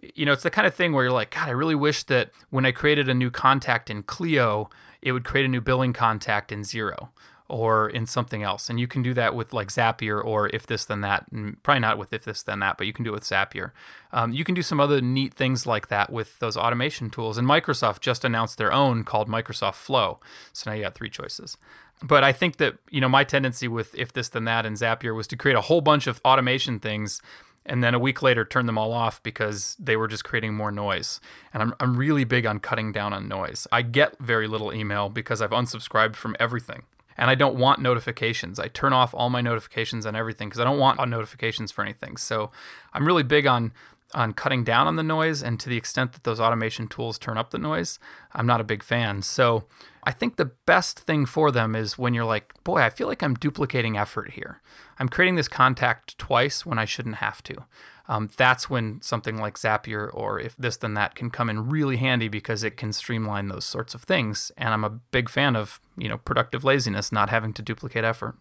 you 0.03 0.27
know, 0.27 0.33
it's 0.33 0.43
the 0.43 0.51
kind 0.51 0.67
of 0.67 0.75
thing 0.75 0.93
where 0.93 1.05
you're 1.05 1.13
like, 1.13 1.31
God, 1.31 1.49
I 1.49 1.53
really 1.53 1.75
wish 1.75 2.05
that 2.05 2.31
when 2.51 2.67
I 2.67 2.73
created 2.73 3.09
a 3.09 3.15
new 3.15 3.31
contact 3.31 3.91
in 3.91 4.03
Clio, 4.03 4.69
it 5.03 5.13
would 5.13 5.25
create 5.25 5.47
a 5.47 5.49
new 5.49 5.61
billing 5.61 5.93
contact 5.93 6.53
in 6.53 6.61
Xero 6.63 7.09
or 7.49 7.89
in 7.89 8.07
something 8.07 8.43
else. 8.43 8.69
And 8.69 8.81
you 8.81 8.89
can 8.89 9.03
do 9.03 9.15
that 9.15 9.35
with 9.35 9.53
like 9.53 9.69
Zapier 9.69 10.23
or 10.23 10.49
if 10.49 10.67
this 10.67 10.85
then 10.85 11.01
that. 11.03 11.27
And 11.31 11.63
probably 11.63 11.81
not 11.81 11.99
with 11.99 12.13
if 12.13 12.25
this 12.25 12.43
then 12.43 12.59
that, 12.61 12.77
but 12.77 12.87
you 12.87 12.93
can 12.93 13.05
do 13.05 13.11
it 13.11 13.15
with 13.15 13.23
Zapier. 13.23 13.71
Um, 14.13 14.33
you 14.33 14.45
can 14.45 14.55
do 14.55 14.63
some 14.63 14.81
other 14.81 15.01
neat 15.01 15.33
things 15.33 15.67
like 15.67 15.89
that 15.89 16.13
with 16.13 16.39
those 16.41 16.57
automation 16.57 17.09
tools. 17.09 17.39
And 17.39 17.47
Microsoft 17.47 18.01
just 18.01 18.25
announced 18.25 18.59
their 18.59 18.73
own 18.73 19.05
called 19.05 19.29
Microsoft 19.29 19.77
Flow. 19.77 20.19
So 20.53 20.71
now 20.71 20.77
you 20.77 20.83
got 20.83 20.95
three 20.95 21.11
choices. 21.11 21.57
But 22.03 22.25
I 22.25 22.33
think 22.33 22.57
that 22.57 22.77
you 22.91 23.01
know 23.01 23.09
my 23.09 23.25
tendency 23.25 23.69
with 23.69 23.95
if 23.95 24.13
this 24.13 24.29
then 24.29 24.45
that 24.45 24.67
and 24.67 24.77
Zapier 24.77 25.15
was 25.15 25.27
to 25.29 25.37
create 25.37 25.57
a 25.57 25.63
whole 25.63 25.81
bunch 25.81 26.07
of 26.07 26.21
automation 26.25 26.79
things 26.79 27.23
and 27.67 27.83
then 27.83 27.95
a 27.95 27.99
week 27.99 28.23
later 28.23 28.45
turn 28.45 28.67
them 28.67 28.79
all 28.79 28.93
off 28.93 29.23
because 29.23 29.77
they 29.79 29.97
were 29.97 30.09
just 30.09 30.25
creating 30.25 30.55
more 30.55 30.71
noise. 30.71 31.21
And 31.53 31.63
I'm, 31.63 31.75
I'm 31.81 31.97
really 31.97 32.25
big 32.25 32.47
on 32.47 32.61
cutting 32.61 32.93
down 32.93 33.13
on 33.13 33.29
noise. 33.29 33.67
I 33.71 33.83
get 33.83 34.19
very 34.19 34.47
little 34.47 34.73
email 34.73 35.09
because 35.09 35.43
I've 35.43 35.51
unsubscribed 35.51 36.17
from 36.17 36.37
everything 36.41 36.85
and 37.17 37.31
I 37.31 37.35
don't 37.35 37.57
want 37.57 37.81
notifications. 37.81 38.59
I 38.59 38.69
turn 38.69 38.93
off 38.93 39.15
all 39.15 39.31
my 39.31 39.41
notifications 39.41 40.07
on 40.07 40.15
everything 40.15 40.49
because 40.49 40.61
I 40.61 40.65
don't 40.65 40.79
want 40.79 41.07
notifications 41.09 41.73
for 41.73 41.83
anything. 41.83 42.17
So 42.17 42.51
I'm 42.93 43.07
really 43.07 43.23
big 43.23 43.47
on 43.47 43.73
on 44.15 44.33
cutting 44.33 44.63
down 44.63 44.87
on 44.87 44.95
the 44.95 45.03
noise 45.03 45.43
and 45.43 45.59
to 45.59 45.69
the 45.69 45.77
extent 45.77 46.13
that 46.13 46.23
those 46.23 46.39
automation 46.39 46.87
tools 46.87 47.19
turn 47.19 47.37
up 47.37 47.51
the 47.51 47.59
noise, 47.59 47.99
I'm 48.33 48.47
not 48.47 48.61
a 48.61 48.65
big 48.65 48.85
fan. 48.85 49.21
So 49.23 49.65
I 50.07 50.13
think 50.13 50.37
the 50.37 50.53
best 50.67 51.01
thing 51.01 51.27
for 51.27 51.51
them 51.51 51.75
is 51.75 51.99
when 51.99 52.15
you're 52.15 52.25
like, 52.25 52.55
boy, 52.65 52.79
I 52.79 52.91
feel 52.91 53.09
like 53.09 53.23
I'm 53.23 53.35
duplicating 53.35 53.99
effort 53.99 54.31
here. 54.31 54.63
I'm 54.99 55.09
creating 55.09 55.35
this 55.35 55.49
contact 55.49 56.17
twice 56.17 56.65
when 56.65 56.79
I 56.79 56.85
shouldn't 56.85 57.17
have 57.17 57.43
to 57.45 57.67
um, 58.09 58.31
that's 58.37 58.71
when 58.71 59.01
something 59.03 59.37
like 59.37 59.59
Zapier 59.59 60.11
or 60.13 60.39
if 60.39 60.57
this 60.57 60.77
then 60.77 60.95
that 60.95 61.15
can 61.15 61.31
come 61.31 61.51
in 61.51 61.69
really 61.69 61.97
handy 61.97 62.29
because 62.29 62.63
it 62.63 62.77
can 62.77 62.93
streamline 62.93 63.49
those 63.49 63.65
sorts 63.65 63.95
of 63.95 64.03
things. 64.03 64.53
And 64.57 64.69
I'm 64.71 64.85
a 64.85 64.91
big 64.91 65.29
fan 65.29 65.57
of 65.57 65.81
you 65.97 66.09
know 66.09 66.19
productive 66.19 66.65
laziness, 66.65 67.11
not 67.11 67.31
having 67.31 67.53
to 67.55 67.63
duplicate 67.63 68.05
effort. 68.05 68.37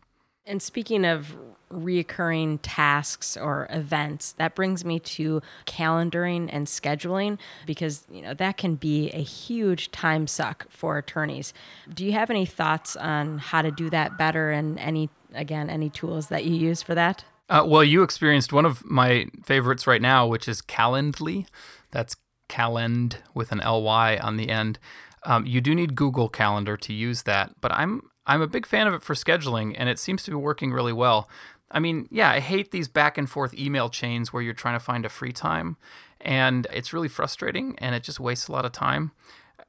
And 0.48 0.62
speaking 0.62 1.06
of 1.06 1.36
reoccurring 1.72 2.60
tasks 2.62 3.36
or 3.36 3.68
events, 3.72 4.34
that 4.34 4.54
brings 4.56 4.86
me 4.86 5.00
to 5.00 5.42
calendaring 5.66 6.50
and 6.52 6.68
scheduling 6.68 7.40
because 7.66 8.06
you 8.12 8.22
know 8.22 8.34
that 8.36 8.58
can 8.58 8.76
be 8.76 9.10
a 9.10 9.22
huge 9.22 9.92
time 9.92 10.28
suck 10.28 10.68
for 10.70 10.98
attorneys. 10.98 11.54
Do 11.94 12.06
you 12.06 12.12
have 12.12 12.30
any 12.30 12.46
thoughts 12.46 12.96
on 12.96 13.40
how 13.40 13.62
to 13.62 13.72
do 13.72 13.90
that 13.90 14.18
better 14.18 14.52
and 14.52 14.78
any 14.80 15.10
again 15.34 15.70
any 15.70 15.90
tools 15.90 16.28
that 16.28 16.46
you 16.46 16.56
use 16.56 16.84
for 16.84 16.94
that? 16.96 17.24
Uh, 17.50 17.64
well, 17.66 17.84
you 17.84 18.04
experienced 18.04 18.54
one 18.54 18.66
of 18.66 18.84
my 18.86 19.28
favorites 19.44 19.86
right 19.86 20.02
now, 20.02 20.26
which 20.28 20.48
is 20.48 20.62
Calendly. 20.62 21.48
That's 21.92 22.16
Calend 22.50 23.18
with 23.34 23.52
an 23.52 23.60
ly 23.60 24.18
on 24.18 24.38
the 24.38 24.50
end. 24.50 24.80
Um, 25.24 25.46
you 25.46 25.62
do 25.62 25.74
need 25.74 25.96
Google 25.96 26.30
Calendar 26.30 26.78
to 26.78 26.94
use 26.94 27.24
that, 27.24 27.60
but 27.62 27.72
I'm 27.72 28.04
I'm 28.28 28.42
a 28.42 28.48
big 28.48 28.66
fan 28.66 28.88
of 28.88 28.94
it 28.94 29.04
for 29.04 29.14
scheduling, 29.14 29.76
and 29.78 29.90
it 29.90 30.00
seems 30.00 30.24
to 30.24 30.32
be 30.32 30.36
working 30.36 30.72
really 30.72 30.94
well. 30.94 31.30
I 31.72 31.80
mean, 31.80 32.08
yeah, 32.12 32.30
I 32.30 32.40
hate 32.40 32.72
these 32.72 32.88
back 32.88 33.18
and 33.18 33.30
forth 33.30 33.54
email 33.54 33.90
chains 33.90 34.32
where 34.32 34.42
you're 34.42 34.54
trying 34.54 34.76
to 34.76 34.84
find 34.84 35.06
a 35.06 35.10
free 35.10 35.32
time, 35.32 35.78
and 36.22 36.68
it's 36.72 36.94
really 36.94 37.08
frustrating, 37.08 37.76
and 37.80 37.96
it 37.96 38.04
just 38.04 38.20
wastes 38.20 38.48
a 38.48 38.52
lot 38.52 38.66
of 38.66 38.72
time. 38.72 39.12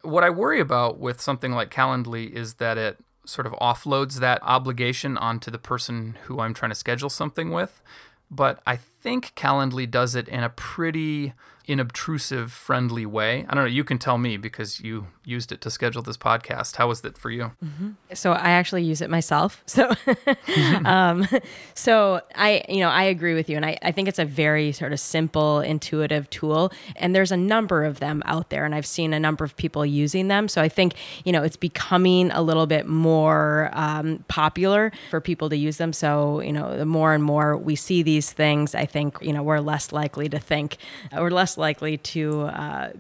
What 0.03 0.25
I 0.25 0.31
worry 0.31 0.61
about 0.61 0.99
with 0.99 1.21
something 1.21 1.53
like 1.53 1.71
Calendly 1.71 2.31
is 2.31 2.55
that 2.55 2.79
it 2.79 2.99
sort 3.25 3.47
of 3.47 3.53
offloads 3.55 4.21
that 4.21 4.41
obligation 4.43 5.19
onto 5.19 5.51
the 5.51 5.59
person 5.59 6.17
who 6.25 6.41
I'm 6.41 6.55
trying 6.55 6.71
to 6.71 6.77
schedule 6.77 7.11
something 7.11 7.51
with. 7.51 7.83
But 8.31 8.61
I 8.67 8.77
think 9.07 9.33
Calendly 9.37 9.89
does 9.89 10.17
it 10.17 10.27
in 10.27 10.43
a 10.43 10.49
pretty 10.49 11.33
inobtrusive, 11.69 12.51
friendly 12.51 13.05
way. 13.05 13.45
I 13.49 13.55
don't 13.55 13.65
know. 13.65 13.71
You 13.71 13.85
can 13.85 13.99
tell 13.99 14.19
me 14.19 14.37
because 14.37 14.81
you 14.81 15.09
used 15.25 15.51
it 15.51 15.61
to 15.63 15.71
schedule 15.71 16.01
this 16.01 16.17
podcast. 16.17 16.77
How 16.77 16.87
was 16.87 17.05
it 17.05 17.19
for 17.19 17.31
you? 17.31 17.53
Mm-hmm. 17.65 17.91
So 18.15 18.33
I 18.33 18.51
actually 18.51 18.85
use 18.85 19.01
it 19.01 19.11
myself. 19.11 19.63
So, 19.77 19.93
um, 20.87 21.29
so 21.75 22.23
I, 22.35 22.65
you 22.67 22.81
know, 22.81 22.89
I 22.89 23.03
agree 23.03 23.35
with 23.35 23.51
you, 23.51 23.57
and 23.57 23.67
I, 23.67 23.77
I 23.83 23.93
think 23.93 24.09
it's 24.09 24.19
a 24.19 24.25
very 24.25 24.73
sort 24.73 24.95
of 24.95 25.01
simple, 25.01 25.61
intuitive 25.61 26.31
tool. 26.31 26.73
And 26.95 27.15
there's 27.15 27.31
a 27.31 27.37
number 27.37 27.85
of 27.85 28.01
them 28.01 28.23
out 28.25 28.49
there, 28.49 28.65
and 28.65 28.75
I've 28.75 28.87
seen 28.87 29.13
a 29.13 29.21
number 29.21 29.45
of 29.45 29.55
people 29.57 29.85
using 29.85 30.29
them. 30.29 30.49
So 30.49 30.63
I 30.63 30.71
think 30.71 30.95
you 31.27 31.33
know 31.33 31.43
it's 31.43 31.59
becoming 31.59 32.31
a 32.31 32.41
little 32.41 32.67
bit 32.67 32.87
more 32.87 33.69
um, 33.75 34.25
popular 34.29 34.93
for 35.11 35.21
people 35.21 35.51
to 35.51 35.57
use 35.57 35.77
them. 35.77 35.93
So 35.93 36.41
you 36.41 36.55
know, 36.55 36.75
the 36.75 36.87
more 36.87 37.13
and 37.13 37.23
more 37.23 37.59
we 37.59 37.77
see 37.77 38.03
these 38.03 38.33
things, 38.33 38.75
I 38.75 38.87
think 38.87 38.96
you 39.21 39.33
know 39.33 39.43
we're 39.43 39.61
less 39.61 39.93
likely 39.93 40.29
to 40.29 40.39
think, 40.39 40.79
we're 41.13 41.31
less 41.31 41.59
likely 41.59 41.99
to 41.99 42.43
uh, 42.43 42.93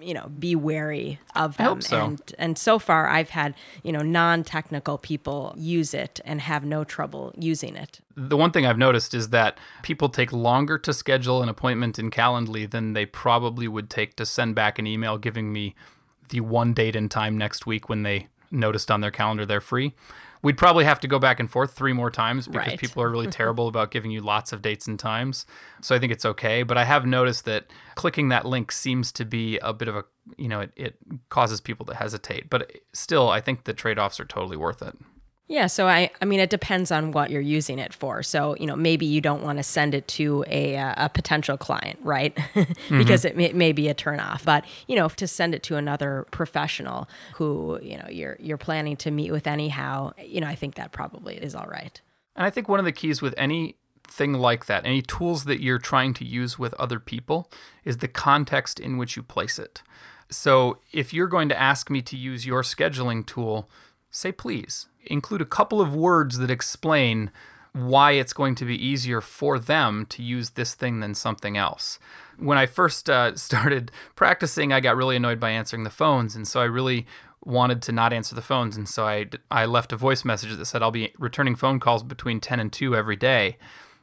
you 0.00 0.14
know 0.14 0.30
be 0.38 0.54
wary 0.54 1.20
of 1.34 1.56
them. 1.56 1.80
So. 1.80 2.04
And 2.04 2.32
and 2.38 2.58
so 2.58 2.78
far 2.78 3.08
I've 3.08 3.30
had 3.30 3.54
you 3.82 3.92
know 3.92 4.00
non-technical 4.00 4.98
people 4.98 5.54
use 5.56 5.94
it 5.94 6.20
and 6.24 6.40
have 6.40 6.64
no 6.64 6.84
trouble 6.84 7.34
using 7.38 7.76
it. 7.76 8.00
The 8.16 8.36
one 8.36 8.50
thing 8.50 8.66
I've 8.66 8.78
noticed 8.78 9.14
is 9.14 9.30
that 9.30 9.58
people 9.82 10.08
take 10.08 10.32
longer 10.32 10.78
to 10.78 10.92
schedule 10.92 11.42
an 11.42 11.48
appointment 11.48 11.98
in 11.98 12.10
Calendly 12.10 12.68
than 12.68 12.92
they 12.92 13.06
probably 13.06 13.68
would 13.68 13.90
take 13.90 14.16
to 14.16 14.26
send 14.26 14.54
back 14.54 14.78
an 14.78 14.86
email 14.86 15.18
giving 15.18 15.52
me 15.52 15.74
the 16.30 16.40
one 16.40 16.74
date 16.74 16.96
and 16.96 17.10
time 17.10 17.38
next 17.38 17.66
week 17.66 17.88
when 17.88 18.02
they 18.02 18.28
noticed 18.50 18.90
on 18.90 19.00
their 19.02 19.10
calendar 19.10 19.44
they're 19.44 19.60
free 19.60 19.94
we'd 20.42 20.56
probably 20.56 20.84
have 20.84 21.00
to 21.00 21.08
go 21.08 21.18
back 21.18 21.40
and 21.40 21.50
forth 21.50 21.72
three 21.72 21.92
more 21.92 22.10
times 22.10 22.46
because 22.46 22.68
right. 22.68 22.78
people 22.78 23.02
are 23.02 23.10
really 23.10 23.26
terrible 23.30 23.68
about 23.68 23.90
giving 23.90 24.10
you 24.10 24.20
lots 24.20 24.52
of 24.52 24.62
dates 24.62 24.86
and 24.86 24.98
times. 24.98 25.46
So 25.80 25.94
I 25.94 25.98
think 25.98 26.12
it's 26.12 26.24
okay. 26.24 26.62
But 26.62 26.78
I 26.78 26.84
have 26.84 27.06
noticed 27.06 27.44
that 27.46 27.66
clicking 27.94 28.28
that 28.28 28.46
link 28.46 28.72
seems 28.72 29.12
to 29.12 29.24
be 29.24 29.58
a 29.58 29.72
bit 29.72 29.88
of 29.88 29.96
a, 29.96 30.04
you 30.36 30.48
know, 30.48 30.60
it, 30.60 30.72
it 30.76 30.96
causes 31.28 31.60
people 31.60 31.86
to 31.86 31.94
hesitate. 31.94 32.50
But 32.50 32.72
still, 32.92 33.28
I 33.30 33.40
think 33.40 33.64
the 33.64 33.74
trade 33.74 33.98
offs 33.98 34.20
are 34.20 34.24
totally 34.24 34.56
worth 34.56 34.82
it. 34.82 34.96
Yeah, 35.48 35.66
so 35.66 35.88
I, 35.88 36.10
I 36.20 36.26
mean, 36.26 36.40
it 36.40 36.50
depends 36.50 36.90
on 36.90 37.10
what 37.12 37.30
you're 37.30 37.40
using 37.40 37.78
it 37.78 37.94
for. 37.94 38.22
So, 38.22 38.54
you 38.60 38.66
know, 38.66 38.76
maybe 38.76 39.06
you 39.06 39.22
don't 39.22 39.42
want 39.42 39.56
to 39.58 39.62
send 39.62 39.94
it 39.94 40.06
to 40.08 40.44
a, 40.46 40.76
uh, 40.76 41.06
a 41.06 41.08
potential 41.08 41.56
client, 41.56 41.98
right? 42.02 42.34
because 42.90 43.24
mm-hmm. 43.24 43.26
it, 43.26 43.36
may, 43.36 43.44
it 43.46 43.56
may 43.56 43.72
be 43.72 43.88
a 43.88 43.94
turnoff. 43.94 44.44
But, 44.44 44.66
you 44.86 44.94
know, 44.94 45.08
to 45.08 45.26
send 45.26 45.54
it 45.54 45.62
to 45.64 45.76
another 45.76 46.26
professional 46.32 47.08
who, 47.34 47.78
you 47.82 47.96
know, 47.96 48.06
you're, 48.10 48.36
you're 48.38 48.58
planning 48.58 48.94
to 48.98 49.10
meet 49.10 49.32
with 49.32 49.46
anyhow, 49.46 50.12
you 50.22 50.42
know, 50.42 50.46
I 50.46 50.54
think 50.54 50.74
that 50.74 50.92
probably 50.92 51.36
is 51.36 51.54
all 51.54 51.66
right. 51.66 51.98
And 52.36 52.44
I 52.44 52.50
think 52.50 52.68
one 52.68 52.78
of 52.78 52.84
the 52.84 52.92
keys 52.92 53.22
with 53.22 53.34
anything 53.38 54.34
like 54.34 54.66
that, 54.66 54.84
any 54.84 55.00
tools 55.00 55.44
that 55.44 55.62
you're 55.62 55.78
trying 55.78 56.12
to 56.14 56.26
use 56.26 56.58
with 56.58 56.74
other 56.74 57.00
people, 57.00 57.50
is 57.86 57.96
the 57.96 58.08
context 58.08 58.78
in 58.78 58.98
which 58.98 59.16
you 59.16 59.22
place 59.22 59.58
it. 59.58 59.82
So 60.30 60.80
if 60.92 61.14
you're 61.14 61.26
going 61.26 61.48
to 61.48 61.58
ask 61.58 61.88
me 61.88 62.02
to 62.02 62.16
use 62.16 62.44
your 62.44 62.62
scheduling 62.62 63.24
tool, 63.24 63.70
say 64.10 64.32
please 64.32 64.86
include 65.06 65.40
a 65.40 65.46
couple 65.46 65.80
of 65.80 65.94
words 65.94 66.38
that 66.38 66.50
explain 66.50 67.30
why 67.72 68.12
it's 68.12 68.32
going 68.32 68.54
to 68.56 68.64
be 68.64 68.84
easier 68.84 69.20
for 69.20 69.58
them 69.58 70.06
to 70.06 70.22
use 70.22 70.50
this 70.50 70.74
thing 70.74 71.00
than 71.00 71.14
something 71.14 71.56
else. 71.56 71.98
When 72.38 72.58
I 72.58 72.66
first 72.66 73.08
uh, 73.08 73.34
started 73.36 73.90
practicing, 74.16 74.72
I 74.72 74.80
got 74.80 74.96
really 74.96 75.16
annoyed 75.16 75.40
by 75.40 75.50
answering 75.50 75.84
the 75.84 75.90
phones, 75.90 76.34
and 76.34 76.46
so 76.46 76.60
I 76.60 76.64
really 76.64 77.06
wanted 77.44 77.80
to 77.82 77.92
not 77.92 78.12
answer 78.12 78.34
the 78.34 78.42
phones, 78.42 78.76
and 78.76 78.88
so 78.88 79.06
I 79.06 79.26
I 79.50 79.64
left 79.66 79.92
a 79.92 79.96
voice 79.96 80.24
message 80.24 80.56
that 80.56 80.66
said 80.66 80.82
I'll 80.82 80.90
be 80.90 81.12
returning 81.18 81.54
phone 81.54 81.80
calls 81.80 82.02
between 82.02 82.40
10 82.40 82.60
and 82.60 82.72
2 82.72 82.96
every 82.96 83.16
day. 83.16 83.56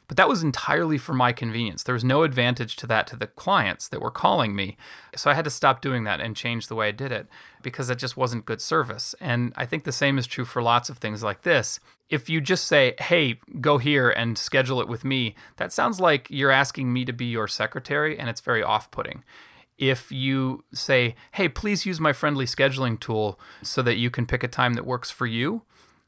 But 0.07 0.17
that 0.17 0.29
was 0.29 0.43
entirely 0.43 0.97
for 0.97 1.13
my 1.13 1.31
convenience. 1.31 1.83
There 1.83 1.93
was 1.93 2.03
no 2.03 2.23
advantage 2.23 2.75
to 2.77 2.87
that 2.87 3.07
to 3.07 3.15
the 3.15 3.27
clients 3.27 3.87
that 3.89 4.01
were 4.01 4.11
calling 4.11 4.55
me. 4.55 4.77
So 5.15 5.31
I 5.31 5.33
had 5.33 5.45
to 5.45 5.51
stop 5.51 5.81
doing 5.81 6.03
that 6.03 6.21
and 6.21 6.35
change 6.35 6.67
the 6.67 6.75
way 6.75 6.89
I 6.89 6.91
did 6.91 7.11
it 7.11 7.27
because 7.63 7.89
it 7.89 7.97
just 7.97 8.15
wasn't 8.15 8.45
good 8.45 8.61
service. 8.61 9.15
And 9.19 9.53
I 9.55 9.65
think 9.65 9.83
the 9.83 9.91
same 9.91 10.17
is 10.17 10.27
true 10.27 10.45
for 10.45 10.61
lots 10.61 10.89
of 10.89 10.99
things 10.99 11.23
like 11.23 11.41
this. 11.41 11.79
If 12.09 12.29
you 12.29 12.39
just 12.39 12.67
say, 12.67 12.93
hey, 12.99 13.39
go 13.59 13.79
here 13.79 14.11
and 14.11 14.37
schedule 14.37 14.79
it 14.79 14.87
with 14.87 15.03
me, 15.03 15.35
that 15.57 15.73
sounds 15.73 15.99
like 15.99 16.27
you're 16.29 16.51
asking 16.51 16.93
me 16.93 17.03
to 17.05 17.13
be 17.13 17.25
your 17.25 17.47
secretary, 17.47 18.17
and 18.19 18.29
it's 18.29 18.41
very 18.41 18.61
off 18.61 18.91
putting 18.91 19.23
if 19.77 20.11
you 20.11 20.63
say, 20.73 21.15
hey, 21.33 21.49
please 21.49 21.85
use 21.85 21.99
my 21.99 22.13
friendly 22.13 22.45
scheduling 22.45 22.99
tool 22.99 23.39
so 23.61 23.81
that 23.81 23.97
you 23.97 24.09
can 24.09 24.25
pick 24.25 24.43
a 24.43 24.47
time 24.47 24.73
that 24.73 24.85
works 24.85 25.11
for 25.11 25.25
you, 25.25 25.63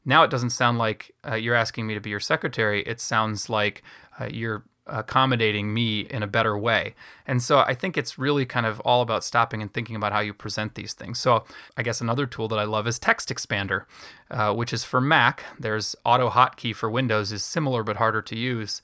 now 0.08 0.24
it 0.24 0.30
doesn't 0.30 0.50
sound 0.50 0.78
like 0.78 1.00
uh, 1.28 1.34
you're 1.34 1.54
asking 1.64 1.86
me 1.86 1.94
to 1.94 2.00
be 2.00 2.10
your 2.10 2.24
secretary. 2.34 2.80
It 2.82 2.98
sounds 3.00 3.48
like 3.48 3.82
uh, 4.18 4.28
you're 4.40 4.64
accommodating 4.86 5.74
me 5.74 6.00
in 6.00 6.22
a 6.22 6.26
better 6.26 6.56
way. 6.56 6.94
And 7.26 7.42
so 7.42 7.58
I 7.58 7.74
think 7.74 7.98
it's 7.98 8.18
really 8.18 8.46
kind 8.46 8.64
of 8.64 8.80
all 8.80 9.02
about 9.02 9.22
stopping 9.22 9.60
and 9.60 9.70
thinking 9.70 9.96
about 9.96 10.12
how 10.12 10.20
you 10.20 10.32
present 10.32 10.74
these 10.74 10.94
things. 10.94 11.20
So 11.20 11.44
I 11.76 11.82
guess 11.82 12.00
another 12.00 12.26
tool 12.26 12.48
that 12.48 12.58
I 12.58 12.64
love 12.64 12.88
is 12.88 12.98
Text 12.98 13.28
Expander, 13.28 13.84
uh, 14.30 14.54
which 14.54 14.72
is 14.72 14.84
for 14.84 15.00
Mac. 15.00 15.44
There's 15.58 15.94
Auto 16.06 16.30
Hotkey 16.30 16.74
for 16.74 16.90
Windows 16.90 17.32
is 17.32 17.44
similar 17.44 17.82
but 17.82 17.96
harder 17.96 18.22
to 18.22 18.34
use. 18.34 18.80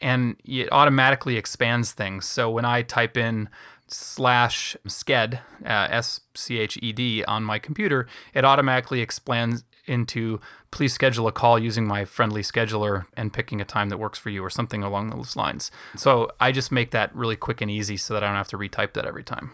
And 0.00 0.36
it 0.44 0.68
automatically 0.70 1.36
expands 1.36 1.90
things. 1.92 2.24
So 2.24 2.48
when 2.48 2.64
I 2.64 2.82
type 2.82 3.16
in 3.16 3.48
slash 3.88 4.76
sked 4.86 5.40
uh, 5.66 5.88
s 5.90 6.20
c 6.34 6.58
h 6.58 6.78
e 6.80 6.92
d 6.92 7.24
on 7.24 7.42
my 7.42 7.58
computer, 7.58 8.06
it 8.32 8.44
automatically 8.44 9.00
expands 9.00 9.64
into 9.86 10.40
please 10.70 10.92
schedule 10.92 11.26
a 11.26 11.32
call 11.32 11.58
using 11.58 11.86
my 11.86 12.04
friendly 12.04 12.42
scheduler 12.42 13.06
and 13.16 13.32
picking 13.32 13.60
a 13.60 13.64
time 13.64 13.88
that 13.88 13.98
works 13.98 14.18
for 14.18 14.30
you 14.30 14.44
or 14.44 14.50
something 14.50 14.82
along 14.82 15.10
those 15.10 15.36
lines. 15.36 15.70
So 15.96 16.30
I 16.40 16.52
just 16.52 16.72
make 16.72 16.90
that 16.92 17.14
really 17.14 17.36
quick 17.36 17.60
and 17.60 17.70
easy 17.70 17.96
so 17.96 18.14
that 18.14 18.22
I 18.22 18.26
don't 18.26 18.36
have 18.36 18.48
to 18.48 18.58
retype 18.58 18.92
that 18.94 19.06
every 19.06 19.24
time. 19.24 19.52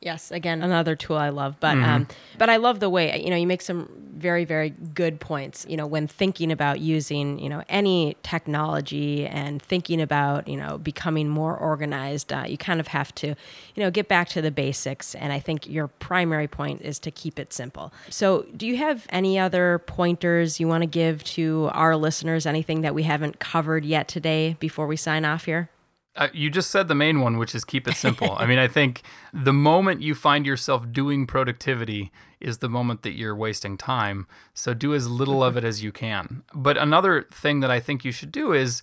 Yes, 0.00 0.30
again, 0.30 0.62
another 0.62 0.94
tool 0.94 1.16
I 1.16 1.30
love, 1.30 1.56
but 1.58 1.76
Mm-hmm. 1.76 1.84
um, 1.84 2.06
but 2.38 2.48
I 2.48 2.56
love 2.56 2.78
the 2.78 2.88
way 2.88 3.20
you 3.20 3.30
know 3.30 3.36
you 3.36 3.48
make 3.48 3.62
some 3.62 3.90
very 4.14 4.44
very 4.44 4.70
good 4.70 5.18
points. 5.18 5.66
You 5.68 5.76
know, 5.76 5.86
when 5.86 6.06
thinking 6.06 6.52
about 6.52 6.78
using 6.78 7.40
you 7.40 7.48
know 7.48 7.64
any 7.68 8.16
technology 8.22 9.26
and 9.26 9.60
thinking 9.60 10.00
about 10.00 10.46
you 10.46 10.56
know 10.56 10.78
becoming 10.78 11.28
more 11.28 11.56
organized, 11.56 12.32
uh, 12.32 12.44
you 12.46 12.56
kind 12.56 12.78
of 12.78 12.88
have 12.88 13.12
to 13.16 13.26
you 13.26 13.82
know 13.82 13.90
get 13.90 14.06
back 14.06 14.28
to 14.30 14.40
the 14.40 14.52
basics. 14.52 15.16
And 15.16 15.32
I 15.32 15.40
think 15.40 15.68
your 15.68 15.88
primary 15.88 16.46
point 16.46 16.82
is 16.82 17.00
to 17.00 17.10
keep 17.10 17.40
it 17.40 17.52
simple. 17.52 17.92
So, 18.08 18.46
do 18.56 18.68
you 18.68 18.76
have 18.76 19.04
any 19.10 19.36
other 19.36 19.80
pointers 19.80 20.60
you 20.60 20.68
want 20.68 20.82
to 20.82 20.86
give 20.88 21.24
to 21.24 21.70
our 21.72 21.96
listeners? 21.96 22.46
Anything 22.46 22.82
that 22.82 22.94
we 22.94 23.02
haven't 23.02 23.40
covered 23.40 23.84
yet 23.84 24.06
today 24.06 24.56
before 24.60 24.86
we 24.86 24.96
sign 24.96 25.24
off 25.24 25.46
here? 25.46 25.70
Uh, 26.18 26.28
you 26.32 26.50
just 26.50 26.70
said 26.72 26.88
the 26.88 26.96
main 26.96 27.20
one, 27.20 27.38
which 27.38 27.54
is 27.54 27.64
keep 27.64 27.86
it 27.86 27.94
simple. 27.94 28.34
I 28.38 28.44
mean, 28.44 28.58
I 28.58 28.66
think 28.66 29.02
the 29.32 29.52
moment 29.52 30.02
you 30.02 30.16
find 30.16 30.44
yourself 30.44 30.90
doing 30.92 31.26
productivity 31.26 32.10
is 32.40 32.58
the 32.58 32.68
moment 32.68 33.02
that 33.02 33.16
you're 33.16 33.36
wasting 33.36 33.78
time. 33.78 34.26
So 34.52 34.74
do 34.74 34.94
as 34.94 35.08
little 35.08 35.44
of 35.44 35.56
it 35.56 35.64
as 35.64 35.82
you 35.82 35.92
can. 35.92 36.42
But 36.52 36.76
another 36.76 37.22
thing 37.30 37.60
that 37.60 37.70
I 37.70 37.78
think 37.78 38.04
you 38.04 38.10
should 38.10 38.32
do 38.32 38.52
is 38.52 38.82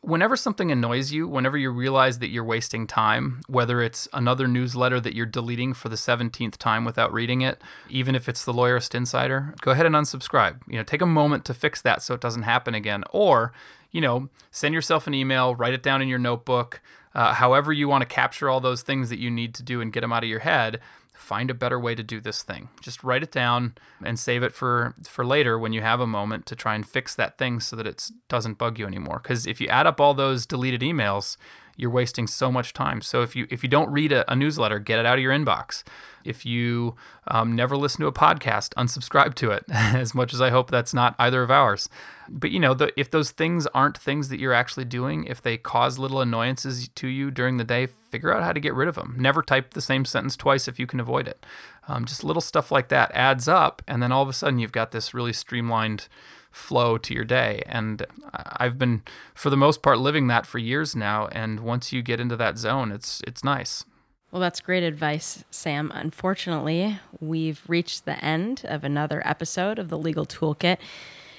whenever 0.00 0.36
something 0.36 0.70
annoys 0.70 1.12
you, 1.12 1.28
whenever 1.28 1.58
you 1.58 1.70
realize 1.70 2.18
that 2.18 2.28
you're 2.28 2.44
wasting 2.44 2.86
time, 2.86 3.40
whether 3.46 3.82
it's 3.82 4.08
another 4.12 4.46
newsletter 4.46 5.00
that 5.00 5.14
you're 5.14 5.26
deleting 5.26 5.74
for 5.74 5.88
the 5.88 5.96
17th 5.96 6.56
time 6.56 6.84
without 6.84 7.12
reading 7.12 7.40
it, 7.42 7.60
even 7.88 8.14
if 8.14 8.28
it's 8.28 8.44
the 8.44 8.52
Lawyerist 8.52 8.94
Insider, 8.94 9.54
go 9.60 9.70
ahead 9.70 9.86
and 9.86 9.94
unsubscribe. 9.94 10.60
You 10.66 10.78
know, 10.78 10.82
take 10.82 11.02
a 11.02 11.06
moment 11.06 11.44
to 11.46 11.54
fix 11.54 11.82
that 11.82 12.02
so 12.02 12.14
it 12.14 12.20
doesn't 12.20 12.42
happen 12.42 12.74
again. 12.74 13.04
Or, 13.10 13.52
you 13.90 14.00
know, 14.00 14.28
send 14.50 14.74
yourself 14.74 15.06
an 15.06 15.14
email, 15.14 15.54
write 15.54 15.74
it 15.74 15.82
down 15.82 16.02
in 16.02 16.08
your 16.08 16.18
notebook, 16.18 16.80
uh, 17.14 17.34
however 17.34 17.72
you 17.72 17.88
want 17.88 18.02
to 18.02 18.06
capture 18.06 18.48
all 18.48 18.60
those 18.60 18.82
things 18.82 19.10
that 19.10 19.18
you 19.18 19.30
need 19.30 19.54
to 19.54 19.62
do 19.62 19.80
and 19.80 19.92
get 19.92 20.00
them 20.00 20.12
out 20.12 20.22
of 20.22 20.28
your 20.28 20.40
head 20.40 20.80
find 21.20 21.50
a 21.50 21.54
better 21.54 21.78
way 21.78 21.94
to 21.94 22.02
do 22.02 22.20
this 22.20 22.42
thing. 22.42 22.70
Just 22.80 23.04
write 23.04 23.22
it 23.22 23.30
down 23.30 23.74
and 24.02 24.18
save 24.18 24.42
it 24.42 24.52
for 24.52 24.94
for 25.06 25.24
later 25.24 25.58
when 25.58 25.72
you 25.72 25.82
have 25.82 26.00
a 26.00 26.06
moment 26.06 26.46
to 26.46 26.56
try 26.56 26.74
and 26.74 26.88
fix 26.88 27.14
that 27.14 27.38
thing 27.38 27.60
so 27.60 27.76
that 27.76 27.86
it 27.86 28.10
doesn't 28.28 28.58
bug 28.58 28.78
you 28.78 28.86
anymore. 28.86 29.20
Because 29.22 29.46
if 29.46 29.60
you 29.60 29.68
add 29.68 29.86
up 29.86 30.00
all 30.00 30.14
those 30.14 30.46
deleted 30.46 30.80
emails, 30.80 31.36
you're 31.76 31.90
wasting 31.90 32.26
so 32.26 32.50
much 32.50 32.72
time. 32.72 33.00
So 33.02 33.22
if 33.22 33.36
you 33.36 33.46
if 33.50 33.62
you 33.62 33.68
don't 33.68 33.90
read 33.90 34.12
a, 34.12 34.30
a 34.32 34.34
newsletter, 34.34 34.78
get 34.78 34.98
it 34.98 35.06
out 35.06 35.18
of 35.18 35.22
your 35.22 35.32
inbox. 35.32 35.84
If 36.24 36.44
you 36.44 36.96
um, 37.28 37.54
never 37.54 37.76
listen 37.76 38.00
to 38.00 38.06
a 38.06 38.12
podcast, 38.12 38.74
unsubscribe 38.74 39.34
to 39.36 39.50
it. 39.50 39.64
As 39.70 40.14
much 40.14 40.32
as 40.32 40.40
I 40.40 40.50
hope 40.50 40.70
that's 40.70 40.94
not 40.94 41.14
either 41.18 41.42
of 41.42 41.50
ours, 41.50 41.88
but 42.28 42.50
you 42.50 42.60
know, 42.60 42.74
the, 42.74 42.92
if 42.98 43.10
those 43.10 43.30
things 43.30 43.66
aren't 43.68 43.98
things 43.98 44.28
that 44.28 44.38
you're 44.38 44.52
actually 44.52 44.84
doing, 44.84 45.24
if 45.24 45.42
they 45.42 45.56
cause 45.56 45.98
little 45.98 46.20
annoyances 46.20 46.88
to 46.88 47.08
you 47.08 47.30
during 47.30 47.56
the 47.56 47.64
day, 47.64 47.86
figure 47.86 48.32
out 48.32 48.42
how 48.42 48.52
to 48.52 48.60
get 48.60 48.74
rid 48.74 48.88
of 48.88 48.94
them. 48.94 49.16
Never 49.18 49.42
type 49.42 49.74
the 49.74 49.80
same 49.80 50.04
sentence 50.04 50.36
twice 50.36 50.68
if 50.68 50.78
you 50.78 50.86
can 50.86 51.00
avoid 51.00 51.26
it. 51.26 51.44
Um, 51.88 52.04
just 52.04 52.22
little 52.22 52.40
stuff 52.40 52.70
like 52.70 52.88
that 52.88 53.10
adds 53.14 53.48
up, 53.48 53.82
and 53.88 54.02
then 54.02 54.12
all 54.12 54.22
of 54.22 54.28
a 54.28 54.32
sudden 54.32 54.58
you've 54.58 54.72
got 54.72 54.92
this 54.92 55.12
really 55.12 55.32
streamlined 55.32 56.08
flow 56.50 56.98
to 56.98 57.14
your 57.14 57.24
day. 57.24 57.62
And 57.66 58.04
I've 58.32 58.78
been, 58.78 59.02
for 59.34 59.50
the 59.50 59.56
most 59.56 59.82
part, 59.82 59.98
living 59.98 60.26
that 60.28 60.46
for 60.46 60.58
years 60.58 60.96
now. 60.96 61.28
And 61.28 61.60
once 61.60 61.92
you 61.92 62.02
get 62.02 62.20
into 62.20 62.36
that 62.36 62.58
zone, 62.58 62.92
it's 62.92 63.22
it's 63.26 63.44
nice. 63.44 63.84
Well, 64.30 64.40
that's 64.40 64.60
great 64.60 64.84
advice, 64.84 65.44
Sam. 65.50 65.90
Unfortunately, 65.92 67.00
we've 67.18 67.62
reached 67.66 68.04
the 68.04 68.22
end 68.24 68.62
of 68.64 68.84
another 68.84 69.26
episode 69.26 69.78
of 69.78 69.88
the 69.88 69.98
Legal 69.98 70.24
Toolkit. 70.24 70.78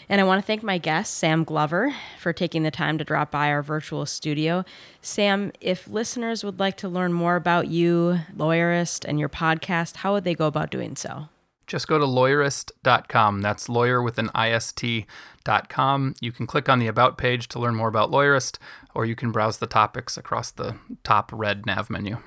And 0.10 0.20
I 0.20 0.26
want 0.26 0.42
to 0.42 0.46
thank 0.46 0.62
my 0.62 0.78
guest, 0.78 1.14
Sam 1.14 1.46
Glover, 1.46 1.96
for 2.20 2.34
taking 2.34 2.64
the 2.64 2.72
time 2.72 2.98
to 2.98 3.06
drop 3.06 3.32
by 3.32 3.50
our 3.50 3.64
virtual 3.64 4.06
studio. 4.06 4.66
Sam, 5.02 5.54
if 5.62 5.88
listeners 5.88 6.44
would 6.44 6.60
like 6.60 6.76
to 6.78 6.90
learn 6.90 7.14
more 7.14 7.38
about 7.38 7.70
you, 7.70 8.20
Lawyerist, 8.36 9.06
and 9.08 9.18
your 9.22 9.30
podcast, 9.30 9.98
how 9.98 10.12
would 10.12 10.26
they 10.26 10.36
go 10.36 10.48
about 10.48 10.70
doing 10.70 10.98
so? 10.98 11.30
Just 11.66 11.88
go 11.88 11.98
to 11.98 12.06
lawyerist.com. 12.06 13.40
That's 13.40 13.70
lawyer 13.70 14.02
with 14.02 14.18
an 14.18 14.30
ist.com. 14.36 16.16
You 16.20 16.34
can 16.34 16.46
click 16.46 16.68
on 16.68 16.80
the 16.80 16.88
About 16.88 17.18
page 17.18 17.48
to 17.48 17.60
learn 17.60 17.76
more 17.76 17.88
about 17.88 18.12
Lawyerist, 18.12 18.58
or 18.94 19.06
you 19.06 19.16
can 19.16 19.32
browse 19.32 19.60
the 19.60 19.68
topics 19.68 20.18
across 20.18 20.52
the 20.52 20.76
top 21.06 21.32
red 21.32 21.66
nav 21.66 21.90
menu. 21.90 22.18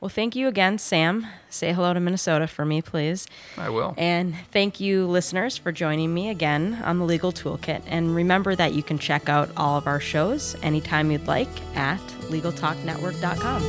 Well, 0.00 0.08
thank 0.08 0.34
you 0.34 0.48
again, 0.48 0.78
Sam. 0.78 1.26
Say 1.50 1.74
hello 1.74 1.92
to 1.92 2.00
Minnesota 2.00 2.46
for 2.46 2.64
me, 2.64 2.80
please. 2.80 3.26
I 3.58 3.68
will. 3.68 3.94
And 3.98 4.34
thank 4.50 4.80
you, 4.80 5.06
listeners, 5.06 5.58
for 5.58 5.72
joining 5.72 6.14
me 6.14 6.30
again 6.30 6.80
on 6.84 6.98
the 6.98 7.04
Legal 7.04 7.32
Toolkit. 7.32 7.82
And 7.86 8.14
remember 8.14 8.56
that 8.56 8.72
you 8.72 8.82
can 8.82 8.98
check 8.98 9.28
out 9.28 9.50
all 9.58 9.76
of 9.76 9.86
our 9.86 10.00
shows 10.00 10.56
anytime 10.62 11.10
you'd 11.10 11.26
like 11.26 11.48
at 11.76 12.00
LegalTalkNetwork.com. 12.30 13.62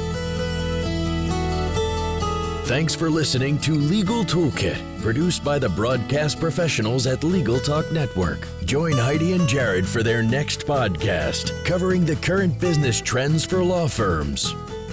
Thanks 2.63 2.95
for 2.95 3.09
listening 3.09 3.59
to 3.59 3.73
Legal 3.73 4.23
Toolkit, 4.23 5.01
produced 5.01 5.43
by 5.43 5.59
the 5.59 5.67
broadcast 5.67 6.39
professionals 6.39 7.05
at 7.07 7.25
Legal 7.25 7.59
Talk 7.59 7.91
Network. 7.91 8.47
Join 8.63 8.93
Heidi 8.93 9.33
and 9.33 9.45
Jared 9.49 9.85
for 9.85 10.01
their 10.01 10.23
next 10.23 10.65
podcast, 10.65 11.65
covering 11.65 12.05
the 12.05 12.15
current 12.15 12.57
business 12.61 13.01
trends 13.01 13.43
for 13.43 13.61
law 13.61 13.89
firms. 13.89 14.55